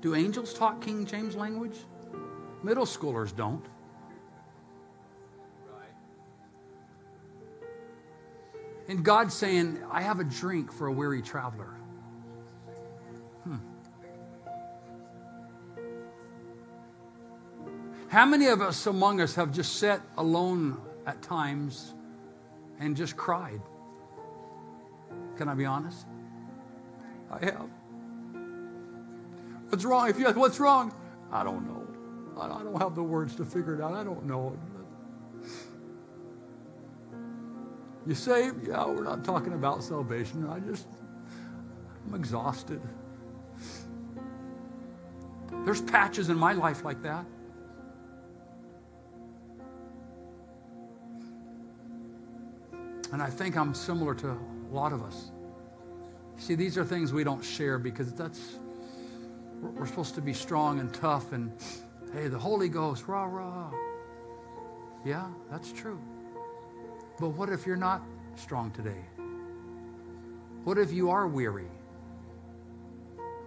Do 0.03 0.15
angels 0.15 0.53
talk 0.55 0.81
King 0.83 1.07
James 1.07 1.35
language? 1.35 1.79
Middle 2.63 2.87
schoolers 2.87 3.35
don't. 3.35 3.65
And 8.89 9.05
God's 9.05 9.35
saying, 9.35 9.79
I 9.91 10.01
have 10.01 10.19
a 10.19 10.25
drink 10.25 10.73
for 10.73 10.87
a 10.87 10.93
weary 10.93 11.21
traveler. 11.21 11.75
Hmm. 13.45 13.57
How 18.09 18.25
many 18.25 18.47
of 18.47 18.63
us 18.63 18.87
among 18.87 19.21
us 19.21 19.35
have 19.35 19.53
just 19.53 19.77
sat 19.77 20.01
alone 20.17 20.81
at 21.07 21.21
times 21.21 21.93
and 22.81 22.97
just 22.97 23.15
cried? 23.15 23.61
Can 25.37 25.51
I 25.51 25.55
be 25.55 25.67
honest? 25.67 26.07
I 27.31 27.45
have. 27.45 27.69
What's 29.69 29.85
wrong? 29.85 30.09
If 30.09 30.19
you 30.19 30.27
ask, 30.27 30.37
what's 30.37 30.59
wrong? 30.59 30.95
I 31.31 31.45
don't 31.45 31.67
know. 31.69 31.78
I 32.41 32.63
don't 32.63 32.81
have 32.81 32.95
the 32.95 33.03
words 33.03 33.35
to 33.37 33.45
figure 33.45 33.75
it 33.75 33.81
out. 33.81 33.95
I 33.95 34.05
don't 34.05 34.25
know. 34.25 34.57
You 38.07 38.15
saved? 38.15 38.67
Yeah, 38.67 38.87
we're 38.87 39.05
not 39.05 39.25
talking 39.25 39.53
about 39.53 39.83
salvation. 39.83 40.49
I 40.49 40.61
just, 40.61 40.87
I'm 42.07 42.15
exhausted. 42.15 42.81
There's 45.65 45.83
patches 45.83 46.31
in 46.31 46.39
my 46.39 46.53
life 46.53 46.85
like 46.85 47.03
that. 47.03 47.27
And 53.13 53.23
I 53.23 53.29
think 53.29 53.57
I'm 53.57 53.75
similar 53.75 54.15
to 54.17 54.31
a 54.31 54.39
lot 54.73 54.93
of 54.93 55.03
us. 55.03 55.33
See, 56.37 56.55
these 56.55 56.79
are 56.79 56.85
things 56.85 57.13
we 57.13 57.25
don't 57.25 57.45
share 57.45 57.79
because 57.79 58.13
that's, 58.13 58.59
we're 59.61 59.87
supposed 59.87 60.15
to 60.15 60.21
be 60.21 60.33
strong 60.33 60.79
and 60.79 60.93
tough 60.95 61.33
and, 61.33 61.53
hey, 62.13 62.29
the 62.29 62.39
Holy 62.39 62.69
Ghost, 62.69 63.09
rah, 63.09 63.25
rah. 63.25 63.71
Yeah, 65.05 65.29
that's 65.51 65.73
true. 65.73 66.01
But 67.21 67.31
what 67.31 67.49
if 67.49 67.67
you're 67.67 67.77
not 67.77 68.03
strong 68.37 68.71
today? 68.71 69.05
What 70.65 70.79
if 70.79 70.93
you 70.93 71.11
are 71.11 71.27
weary? 71.27 71.69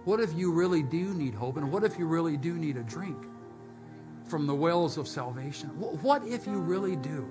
What 0.04 0.20
if 0.20 0.34
you 0.34 0.52
really 0.52 0.82
do 0.82 1.14
need 1.14 1.34
hope? 1.34 1.56
And 1.56 1.70
what 1.70 1.84
if 1.84 1.98
you 1.98 2.06
really 2.06 2.36
do 2.36 2.54
need 2.54 2.76
a 2.76 2.82
drink 2.82 3.16
from 4.24 4.46
the 4.46 4.54
wells 4.54 4.98
of 4.98 5.06
salvation? 5.06 5.68
What 5.78 6.26
if 6.26 6.46
you 6.46 6.58
really 6.58 6.96
do? 6.96 7.28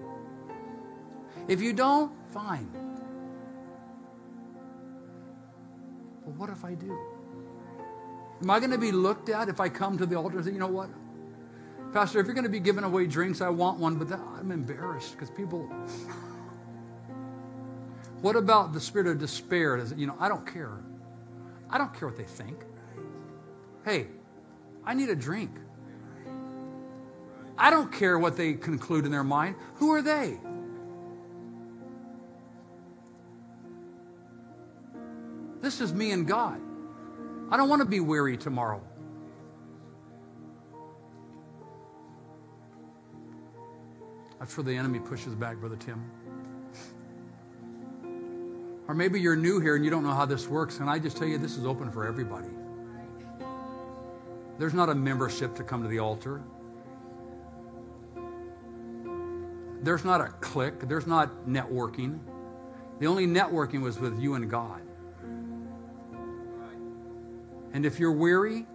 If 1.47 1.61
you 1.61 1.73
don't, 1.73 2.11
fine. 2.31 2.69
But 6.23 6.35
what 6.35 6.49
if 6.49 6.63
I 6.63 6.75
do? 6.75 6.97
Am 8.41 8.49
I 8.49 8.59
going 8.59 8.71
to 8.71 8.77
be 8.77 8.91
looked 8.91 9.29
at 9.29 9.49
if 9.49 9.59
I 9.59 9.69
come 9.69 9.97
to 9.97 10.05
the 10.05 10.15
altar 10.15 10.37
and 10.37 10.45
say, 10.45 10.51
you 10.51 10.59
know 10.59 10.67
what? 10.67 10.89
Pastor, 11.93 12.19
if 12.19 12.25
you're 12.25 12.33
going 12.33 12.45
to 12.45 12.49
be 12.49 12.59
giving 12.59 12.85
away 12.85 13.05
drinks, 13.05 13.41
I 13.41 13.49
want 13.49 13.79
one, 13.79 13.95
but 13.95 14.07
that, 14.09 14.19
I'm 14.39 14.51
embarrassed 14.51 15.11
because 15.11 15.29
people. 15.29 15.69
What 18.21 18.35
about 18.35 18.71
the 18.71 18.79
spirit 18.79 19.07
of 19.07 19.19
despair? 19.19 19.77
Does 19.77 19.91
it, 19.91 19.97
You 19.97 20.07
know, 20.07 20.15
I 20.19 20.29
don't 20.29 20.45
care. 20.45 20.79
I 21.69 21.77
don't 21.77 21.93
care 21.93 22.07
what 22.07 22.17
they 22.17 22.23
think. 22.23 22.63
Hey, 23.83 24.07
I 24.85 24.93
need 24.93 25.09
a 25.09 25.15
drink. 25.15 25.51
I 27.57 27.69
don't 27.69 27.91
care 27.91 28.17
what 28.17 28.37
they 28.37 28.53
conclude 28.53 29.05
in 29.05 29.11
their 29.11 29.23
mind. 29.23 29.55
Who 29.75 29.91
are 29.91 30.01
they? 30.01 30.39
This 35.61 35.81
is 35.81 35.93
me 35.93 36.11
and 36.11 36.27
God. 36.27 36.59
I 37.51 37.57
don't 37.57 37.69
want 37.69 37.81
to 37.81 37.87
be 37.87 37.99
weary 37.99 38.37
tomorrow. 38.37 38.81
That's 44.41 44.57
where 44.57 44.63
the 44.63 44.75
enemy 44.75 44.97
pushes 44.97 45.35
back, 45.35 45.57
Brother 45.57 45.75
Tim. 45.75 46.03
Or 48.87 48.95
maybe 48.95 49.21
you're 49.21 49.35
new 49.35 49.59
here 49.59 49.75
and 49.75 49.85
you 49.85 49.91
don't 49.91 50.01
know 50.01 50.15
how 50.15 50.25
this 50.25 50.47
works, 50.47 50.79
and 50.79 50.89
I 50.89 50.97
just 50.97 51.15
tell 51.15 51.27
you 51.27 51.37
this 51.37 51.57
is 51.57 51.65
open 51.67 51.91
for 51.91 52.07
everybody. 52.07 52.47
There's 54.57 54.73
not 54.73 54.89
a 54.89 54.95
membership 54.95 55.53
to 55.57 55.63
come 55.63 55.83
to 55.83 55.87
the 55.87 55.99
altar. 55.99 56.41
There's 59.83 60.03
not 60.03 60.21
a 60.21 60.29
click. 60.41 60.87
There's 60.89 61.05
not 61.05 61.45
networking. 61.45 62.17
The 62.97 63.05
only 63.05 63.27
networking 63.27 63.83
was 63.83 63.99
with 63.99 64.19
you 64.19 64.33
and 64.33 64.49
God. 64.49 64.81
And 67.73 67.85
if 67.85 67.99
you're 67.99 68.11
weary, 68.11 68.65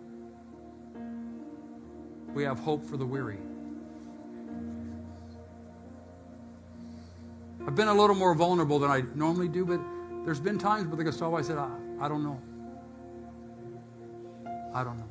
we 2.35 2.45
have 2.45 2.61
hope 2.61 2.85
for 2.85 2.97
the 2.97 3.05
weary. 3.05 3.41
I've 7.67 7.75
been 7.75 7.89
a 7.89 7.95
little 7.95 8.15
more 8.15 8.35
vulnerable 8.35 8.79
than 8.79 8.91
I 8.91 9.03
normally 9.15 9.49
do, 9.49 9.65
but 9.65 9.81
there's 10.25 10.41
been 10.41 10.59
times, 10.59 10.87
Brother 10.87 11.03
Gustavo, 11.03 11.37
I 11.37 11.43
said, 11.43 11.59
I, 11.59 11.69
I 12.01 12.09
don't 12.09 12.23
know. 12.23 12.41
I 14.73 14.85
don't 14.85 14.99
know. 14.99 15.09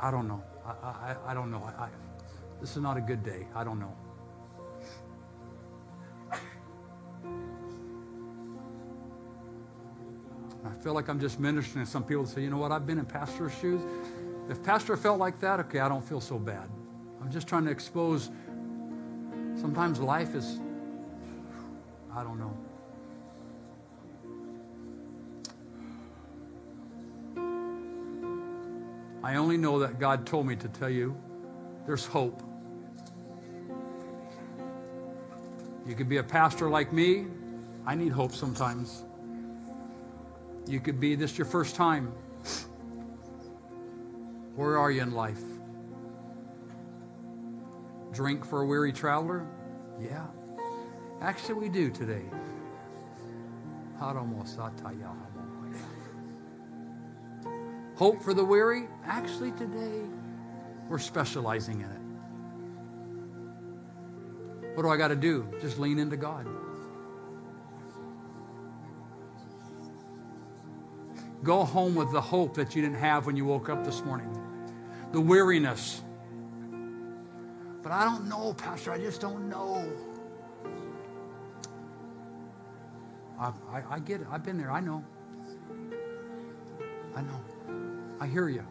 I 0.00 0.10
don't 0.10 0.28
know. 0.28 0.42
I, 0.64 0.70
I, 0.70 1.16
I 1.28 1.34
don't 1.34 1.50
know. 1.50 1.62
I, 1.62 1.84
I, 1.84 1.88
this 2.60 2.76
is 2.76 2.82
not 2.82 2.96
a 2.96 3.00
good 3.00 3.24
day. 3.24 3.46
I 3.54 3.64
don't 3.64 3.80
know. 3.80 3.96
I 10.64 10.82
feel 10.82 10.94
like 10.94 11.08
I'm 11.08 11.18
just 11.18 11.40
ministering 11.40 11.84
to 11.84 11.90
some 11.90 12.04
people 12.04 12.26
say, 12.26 12.42
you 12.42 12.50
know 12.50 12.58
what, 12.58 12.70
I've 12.70 12.86
been 12.86 12.98
in 12.98 13.06
pastor's 13.06 13.52
shoes. 13.60 13.80
If 14.48 14.62
pastor 14.62 14.96
felt 14.96 15.18
like 15.18 15.40
that, 15.40 15.58
okay, 15.60 15.80
I 15.80 15.88
don't 15.88 16.04
feel 16.04 16.20
so 16.20 16.38
bad. 16.38 16.68
I'm 17.20 17.30
just 17.30 17.46
trying 17.46 17.64
to 17.64 17.70
expose 17.70 18.30
Sometimes 19.60 20.00
life 20.00 20.34
is, 20.34 20.58
I 22.14 22.22
don't 22.22 22.38
know. 22.38 22.56
I 29.22 29.36
only 29.36 29.58
know 29.58 29.78
that 29.80 29.98
God 29.98 30.24
told 30.24 30.46
me 30.46 30.56
to 30.56 30.68
tell 30.68 30.88
you 30.88 31.14
there's 31.86 32.06
hope. 32.06 32.42
You 35.86 35.94
could 35.94 36.08
be 36.08 36.16
a 36.16 36.22
pastor 36.22 36.70
like 36.70 36.90
me. 36.90 37.26
I 37.84 37.94
need 37.94 38.12
hope 38.12 38.32
sometimes. 38.32 39.04
You 40.66 40.80
could 40.80 40.98
be 40.98 41.16
this 41.16 41.36
your 41.36 41.44
first 41.44 41.76
time. 41.76 42.10
Where 44.56 44.78
are 44.78 44.90
you 44.90 45.02
in 45.02 45.12
life? 45.12 45.42
Drink 48.12 48.44
for 48.44 48.62
a 48.62 48.66
weary 48.66 48.92
traveler? 48.92 49.46
Yeah. 50.00 50.26
Actually, 51.20 51.54
we 51.54 51.68
do 51.68 51.90
today. 51.90 52.24
Hope 57.96 58.22
for 58.22 58.32
the 58.32 58.44
weary? 58.44 58.88
Actually, 59.04 59.52
today, 59.52 60.00
we're 60.88 60.98
specializing 60.98 61.80
in 61.80 61.90
it. 61.90 62.00
What 64.74 64.84
do 64.84 64.88
I 64.88 64.96
got 64.96 65.08
to 65.08 65.16
do? 65.16 65.46
Just 65.60 65.78
lean 65.78 65.98
into 65.98 66.16
God. 66.16 66.46
Go 71.42 71.64
home 71.64 71.94
with 71.94 72.12
the 72.12 72.20
hope 72.20 72.54
that 72.54 72.74
you 72.74 72.82
didn't 72.82 72.98
have 72.98 73.26
when 73.26 73.36
you 73.36 73.44
woke 73.44 73.68
up 73.68 73.84
this 73.84 74.02
morning. 74.04 74.34
The 75.12 75.20
weariness 75.20 76.02
but 77.90 77.96
I 77.96 78.04
don't 78.04 78.28
know, 78.28 78.54
Pastor. 78.54 78.92
I 78.92 78.98
just 78.98 79.20
don't 79.20 79.48
know. 79.48 79.84
I, 83.36 83.50
I, 83.68 83.82
I 83.90 83.98
get 83.98 84.20
it. 84.20 84.28
I've 84.30 84.44
been 84.44 84.56
there. 84.56 84.70
I 84.70 84.78
know. 84.78 85.04
I 87.16 87.22
know. 87.22 87.40
I 88.20 88.28
hear 88.28 88.48
you. 88.48 88.64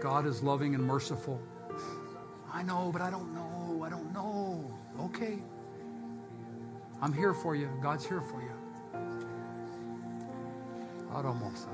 God 0.00 0.26
is 0.26 0.42
loving 0.42 0.74
and 0.74 0.82
merciful. 0.82 1.40
I 2.52 2.64
know, 2.64 2.90
but 2.92 3.00
I 3.00 3.10
don't 3.10 3.32
know. 3.32 3.84
I 3.84 3.90
don't 3.90 4.12
know. 4.12 4.76
Okay. 5.02 5.38
I'm 7.00 7.12
here 7.12 7.32
for 7.32 7.54
you. 7.54 7.70
God's 7.80 8.04
here 8.04 8.22
for 8.22 8.42
you. 8.42 8.50
I'd 11.14 11.24
almost 11.24 11.68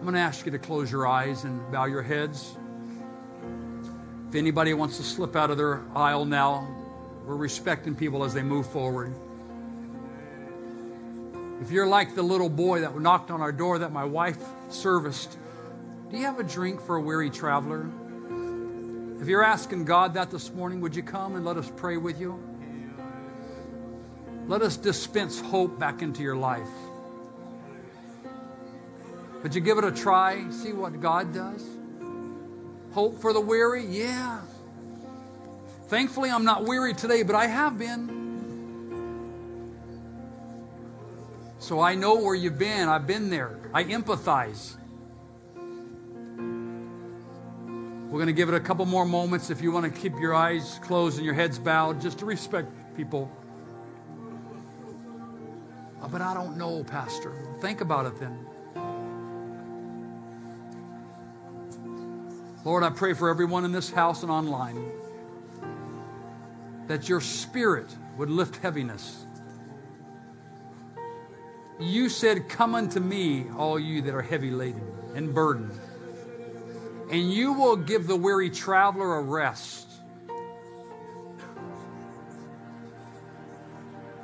I'm 0.00 0.06
going 0.06 0.14
to 0.14 0.20
ask 0.20 0.46
you 0.46 0.52
to 0.52 0.58
close 0.58 0.90
your 0.90 1.06
eyes 1.06 1.44
and 1.44 1.70
bow 1.70 1.84
your 1.84 2.00
heads. 2.00 2.56
If 4.30 4.34
anybody 4.34 4.72
wants 4.72 4.96
to 4.96 5.02
slip 5.02 5.36
out 5.36 5.50
of 5.50 5.58
their 5.58 5.82
aisle 5.94 6.24
now, 6.24 6.66
we're 7.26 7.36
respecting 7.36 7.94
people 7.94 8.24
as 8.24 8.32
they 8.32 8.42
move 8.42 8.66
forward. 8.66 9.14
If 11.60 11.70
you're 11.70 11.86
like 11.86 12.14
the 12.14 12.22
little 12.22 12.48
boy 12.48 12.80
that 12.80 12.98
knocked 12.98 13.30
on 13.30 13.42
our 13.42 13.52
door 13.52 13.80
that 13.80 13.92
my 13.92 14.04
wife 14.04 14.38
serviced, 14.70 15.36
do 16.10 16.16
you 16.16 16.24
have 16.24 16.40
a 16.40 16.44
drink 16.44 16.80
for 16.80 16.96
a 16.96 17.00
weary 17.02 17.28
traveler? 17.28 17.86
If 19.20 19.28
you're 19.28 19.44
asking 19.44 19.84
God 19.84 20.14
that 20.14 20.30
this 20.30 20.50
morning, 20.54 20.80
would 20.80 20.96
you 20.96 21.02
come 21.02 21.36
and 21.36 21.44
let 21.44 21.58
us 21.58 21.70
pray 21.76 21.98
with 21.98 22.18
you? 22.18 22.42
Let 24.46 24.62
us 24.62 24.78
dispense 24.78 25.42
hope 25.42 25.78
back 25.78 26.00
into 26.00 26.22
your 26.22 26.36
life. 26.36 26.70
But 29.42 29.54
you 29.54 29.60
give 29.60 29.78
it 29.78 29.84
a 29.84 29.92
try, 29.92 30.50
see 30.50 30.72
what 30.72 31.00
God 31.00 31.32
does? 31.32 31.64
Hope 32.92 33.20
for 33.20 33.32
the 33.32 33.40
weary? 33.40 33.86
Yeah. 33.86 34.40
Thankfully, 35.86 36.30
I'm 36.30 36.44
not 36.44 36.64
weary 36.64 36.94
today, 36.94 37.22
but 37.22 37.34
I 37.34 37.46
have 37.46 37.78
been. 37.78 38.20
So 41.58 41.80
I 41.80 41.94
know 41.94 42.16
where 42.16 42.34
you've 42.34 42.58
been. 42.58 42.88
I've 42.88 43.06
been 43.06 43.30
there. 43.30 43.58
I 43.72 43.84
empathize. 43.84 44.76
We're 48.10 48.18
going 48.18 48.26
to 48.26 48.32
give 48.32 48.48
it 48.48 48.54
a 48.54 48.60
couple 48.60 48.84
more 48.86 49.04
moments 49.04 49.50
if 49.50 49.62
you 49.62 49.70
want 49.70 49.92
to 49.92 50.00
keep 50.00 50.18
your 50.18 50.34
eyes 50.34 50.80
closed 50.82 51.18
and 51.18 51.24
your 51.24 51.34
heads 51.34 51.60
bowed 51.60 52.00
just 52.00 52.18
to 52.18 52.26
respect 52.26 52.68
people. 52.96 53.30
Oh, 56.02 56.08
but 56.08 56.20
I 56.20 56.34
don't 56.34 56.56
know, 56.56 56.82
Pastor. 56.82 57.32
Think 57.60 57.82
about 57.82 58.06
it 58.06 58.18
then. 58.18 58.49
Lord, 62.62 62.82
I 62.82 62.90
pray 62.90 63.14
for 63.14 63.30
everyone 63.30 63.64
in 63.64 63.72
this 63.72 63.90
house 63.90 64.22
and 64.22 64.30
online 64.30 64.92
that 66.88 67.08
your 67.08 67.22
spirit 67.22 67.88
would 68.18 68.28
lift 68.28 68.56
heaviness. 68.56 69.24
You 71.78 72.10
said, 72.10 72.50
Come 72.50 72.74
unto 72.74 73.00
me, 73.00 73.46
all 73.56 73.78
you 73.78 74.02
that 74.02 74.14
are 74.14 74.20
heavy 74.20 74.50
laden 74.50 74.86
and 75.14 75.32
burdened, 75.32 75.72
and 77.10 77.32
you 77.32 77.54
will 77.54 77.76
give 77.76 78.06
the 78.06 78.16
weary 78.16 78.50
traveler 78.50 79.16
a 79.16 79.22
rest. 79.22 79.88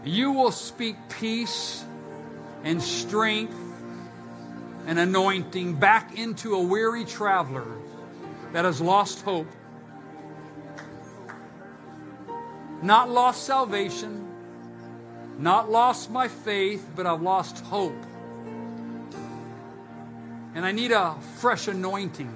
You 0.04 0.32
will 0.32 0.52
speak 0.52 0.96
peace 1.08 1.84
and 2.64 2.82
strength 2.82 3.56
and 4.86 4.98
anointing 4.98 5.76
back 5.76 6.18
into 6.18 6.54
a 6.54 6.62
weary 6.62 7.06
traveler 7.06 7.66
that 8.56 8.64
has 8.64 8.80
lost 8.80 9.20
hope, 9.20 9.52
not 12.80 13.10
lost 13.10 13.44
salvation, 13.44 14.26
not 15.38 15.70
lost 15.70 16.10
my 16.10 16.26
faith, 16.26 16.88
but 16.96 17.04
I've 17.04 17.20
lost 17.20 17.62
hope. 17.66 18.02
And 20.54 20.64
I 20.64 20.72
need 20.72 20.90
a 20.90 21.16
fresh 21.36 21.68
anointing. 21.68 22.32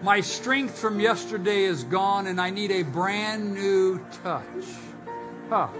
My 0.00 0.20
strength 0.20 0.78
from 0.78 1.00
yesterday 1.00 1.64
is 1.64 1.82
gone, 1.82 2.28
and 2.28 2.40
I 2.40 2.50
need 2.50 2.70
a 2.70 2.84
brand 2.84 3.52
new 3.52 3.98
touch. 4.22 4.44
Huh. 5.50 5.70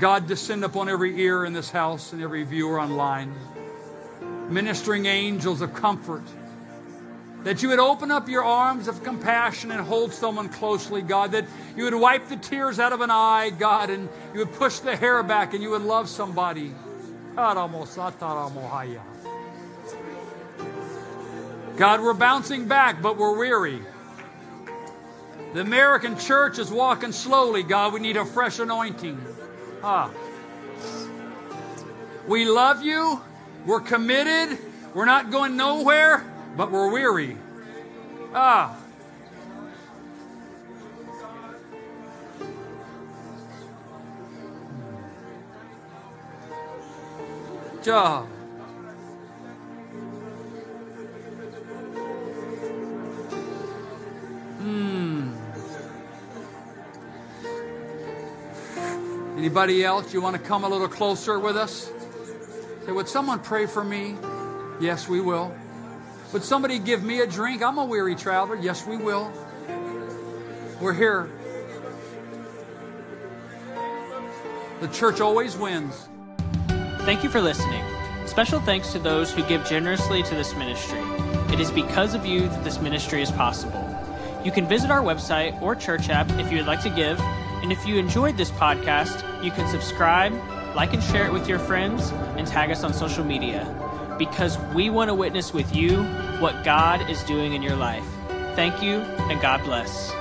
God, 0.00 0.26
descend 0.26 0.64
upon 0.64 0.88
every 0.88 1.20
ear 1.20 1.44
in 1.44 1.52
this 1.52 1.70
house 1.70 2.12
and 2.12 2.20
every 2.20 2.42
viewer 2.42 2.80
online. 2.80 3.32
Ministering 4.48 5.06
angels 5.06 5.60
of 5.60 5.72
comfort. 5.74 6.24
That 7.44 7.62
you 7.62 7.70
would 7.70 7.78
open 7.78 8.10
up 8.10 8.28
your 8.28 8.44
arms 8.44 8.86
of 8.86 9.02
compassion 9.02 9.70
and 9.70 9.80
hold 9.80 10.12
someone 10.12 10.48
closely, 10.48 11.00
God. 11.00 11.32
That 11.32 11.46
you 11.76 11.84
would 11.84 11.94
wipe 11.94 12.28
the 12.28 12.36
tears 12.36 12.78
out 12.78 12.92
of 12.92 13.00
an 13.00 13.10
eye, 13.10 13.50
God, 13.58 13.88
and 13.90 14.08
you 14.32 14.40
would 14.40 14.52
push 14.52 14.80
the 14.80 14.94
hair 14.94 15.22
back 15.22 15.54
and 15.54 15.62
you 15.62 15.70
would 15.70 15.82
love 15.82 16.08
somebody. 16.08 16.74
God, 21.76 22.02
we're 22.02 22.12
bouncing 22.12 22.68
back, 22.68 23.00
but 23.00 23.16
we're 23.16 23.38
weary. 23.38 23.80
The 25.54 25.62
American 25.62 26.18
church 26.18 26.58
is 26.58 26.70
walking 26.70 27.12
slowly, 27.12 27.62
God. 27.62 27.94
We 27.94 28.00
need 28.00 28.16
a 28.16 28.24
fresh 28.24 28.58
anointing. 28.58 29.18
Ah. 29.82 30.10
We 32.28 32.44
love 32.44 32.82
you. 32.82 33.20
We're 33.66 33.80
committed. 33.80 34.58
We're 34.94 35.06
not 35.06 35.30
going 35.30 35.56
nowhere, 35.56 36.24
but 36.60 36.70
we're 36.70 36.90
weary. 36.90 37.38
Ah. 38.34 38.76
Job. 47.82 48.28
Anybody 59.38 59.82
else? 59.82 60.12
You 60.12 60.20
want 60.20 60.36
to 60.36 60.42
come 60.42 60.64
a 60.64 60.68
little 60.68 60.86
closer 60.86 61.38
with 61.38 61.56
us? 61.56 61.90
Say, 62.84 62.92
would 62.92 63.08
someone 63.08 63.38
pray 63.38 63.64
for 63.64 63.82
me? 63.82 64.14
Yes, 64.78 65.08
we 65.08 65.22
will. 65.22 65.56
Would 66.32 66.44
somebody 66.44 66.78
give 66.78 67.02
me 67.02 67.20
a 67.20 67.26
drink? 67.26 67.60
I'm 67.60 67.78
a 67.78 67.84
weary 67.84 68.14
traveler. 68.14 68.56
Yes, 68.56 68.86
we 68.86 68.96
will. 68.96 69.32
We're 70.80 70.94
here. 70.94 71.28
The 74.80 74.88
church 74.88 75.20
always 75.20 75.56
wins. 75.56 76.08
Thank 77.00 77.24
you 77.24 77.30
for 77.30 77.40
listening. 77.40 77.82
Special 78.26 78.60
thanks 78.60 78.92
to 78.92 79.00
those 79.00 79.32
who 79.32 79.42
give 79.48 79.66
generously 79.66 80.22
to 80.22 80.34
this 80.36 80.54
ministry. 80.54 81.00
It 81.52 81.58
is 81.58 81.72
because 81.72 82.14
of 82.14 82.24
you 82.24 82.42
that 82.42 82.62
this 82.62 82.80
ministry 82.80 83.22
is 83.22 83.32
possible. 83.32 83.84
You 84.44 84.52
can 84.52 84.68
visit 84.68 84.90
our 84.90 85.02
website 85.02 85.60
or 85.60 85.74
church 85.74 86.08
app 86.10 86.30
if 86.38 86.50
you 86.50 86.58
would 86.58 86.66
like 86.66 86.82
to 86.82 86.90
give 86.90 87.20
and 87.62 87.72
if 87.72 87.84
you 87.86 87.96
enjoyed 87.96 88.36
this 88.36 88.50
podcast, 88.52 89.44
you 89.44 89.50
can 89.50 89.68
subscribe, 89.68 90.32
like 90.74 90.94
and 90.94 91.02
share 91.02 91.26
it 91.26 91.32
with 91.32 91.46
your 91.46 91.58
friends, 91.58 92.10
and 92.36 92.46
tag 92.46 92.70
us 92.70 92.84
on 92.84 92.94
social 92.94 93.24
media 93.24 93.66
because 94.20 94.58
we 94.74 94.90
want 94.90 95.08
to 95.08 95.14
witness 95.14 95.54
with 95.54 95.74
you 95.74 96.04
what 96.40 96.62
God 96.62 97.08
is 97.08 97.24
doing 97.24 97.54
in 97.54 97.62
your 97.62 97.74
life. 97.74 98.04
Thank 98.54 98.82
you, 98.82 98.98
and 99.00 99.40
God 99.40 99.64
bless. 99.64 100.19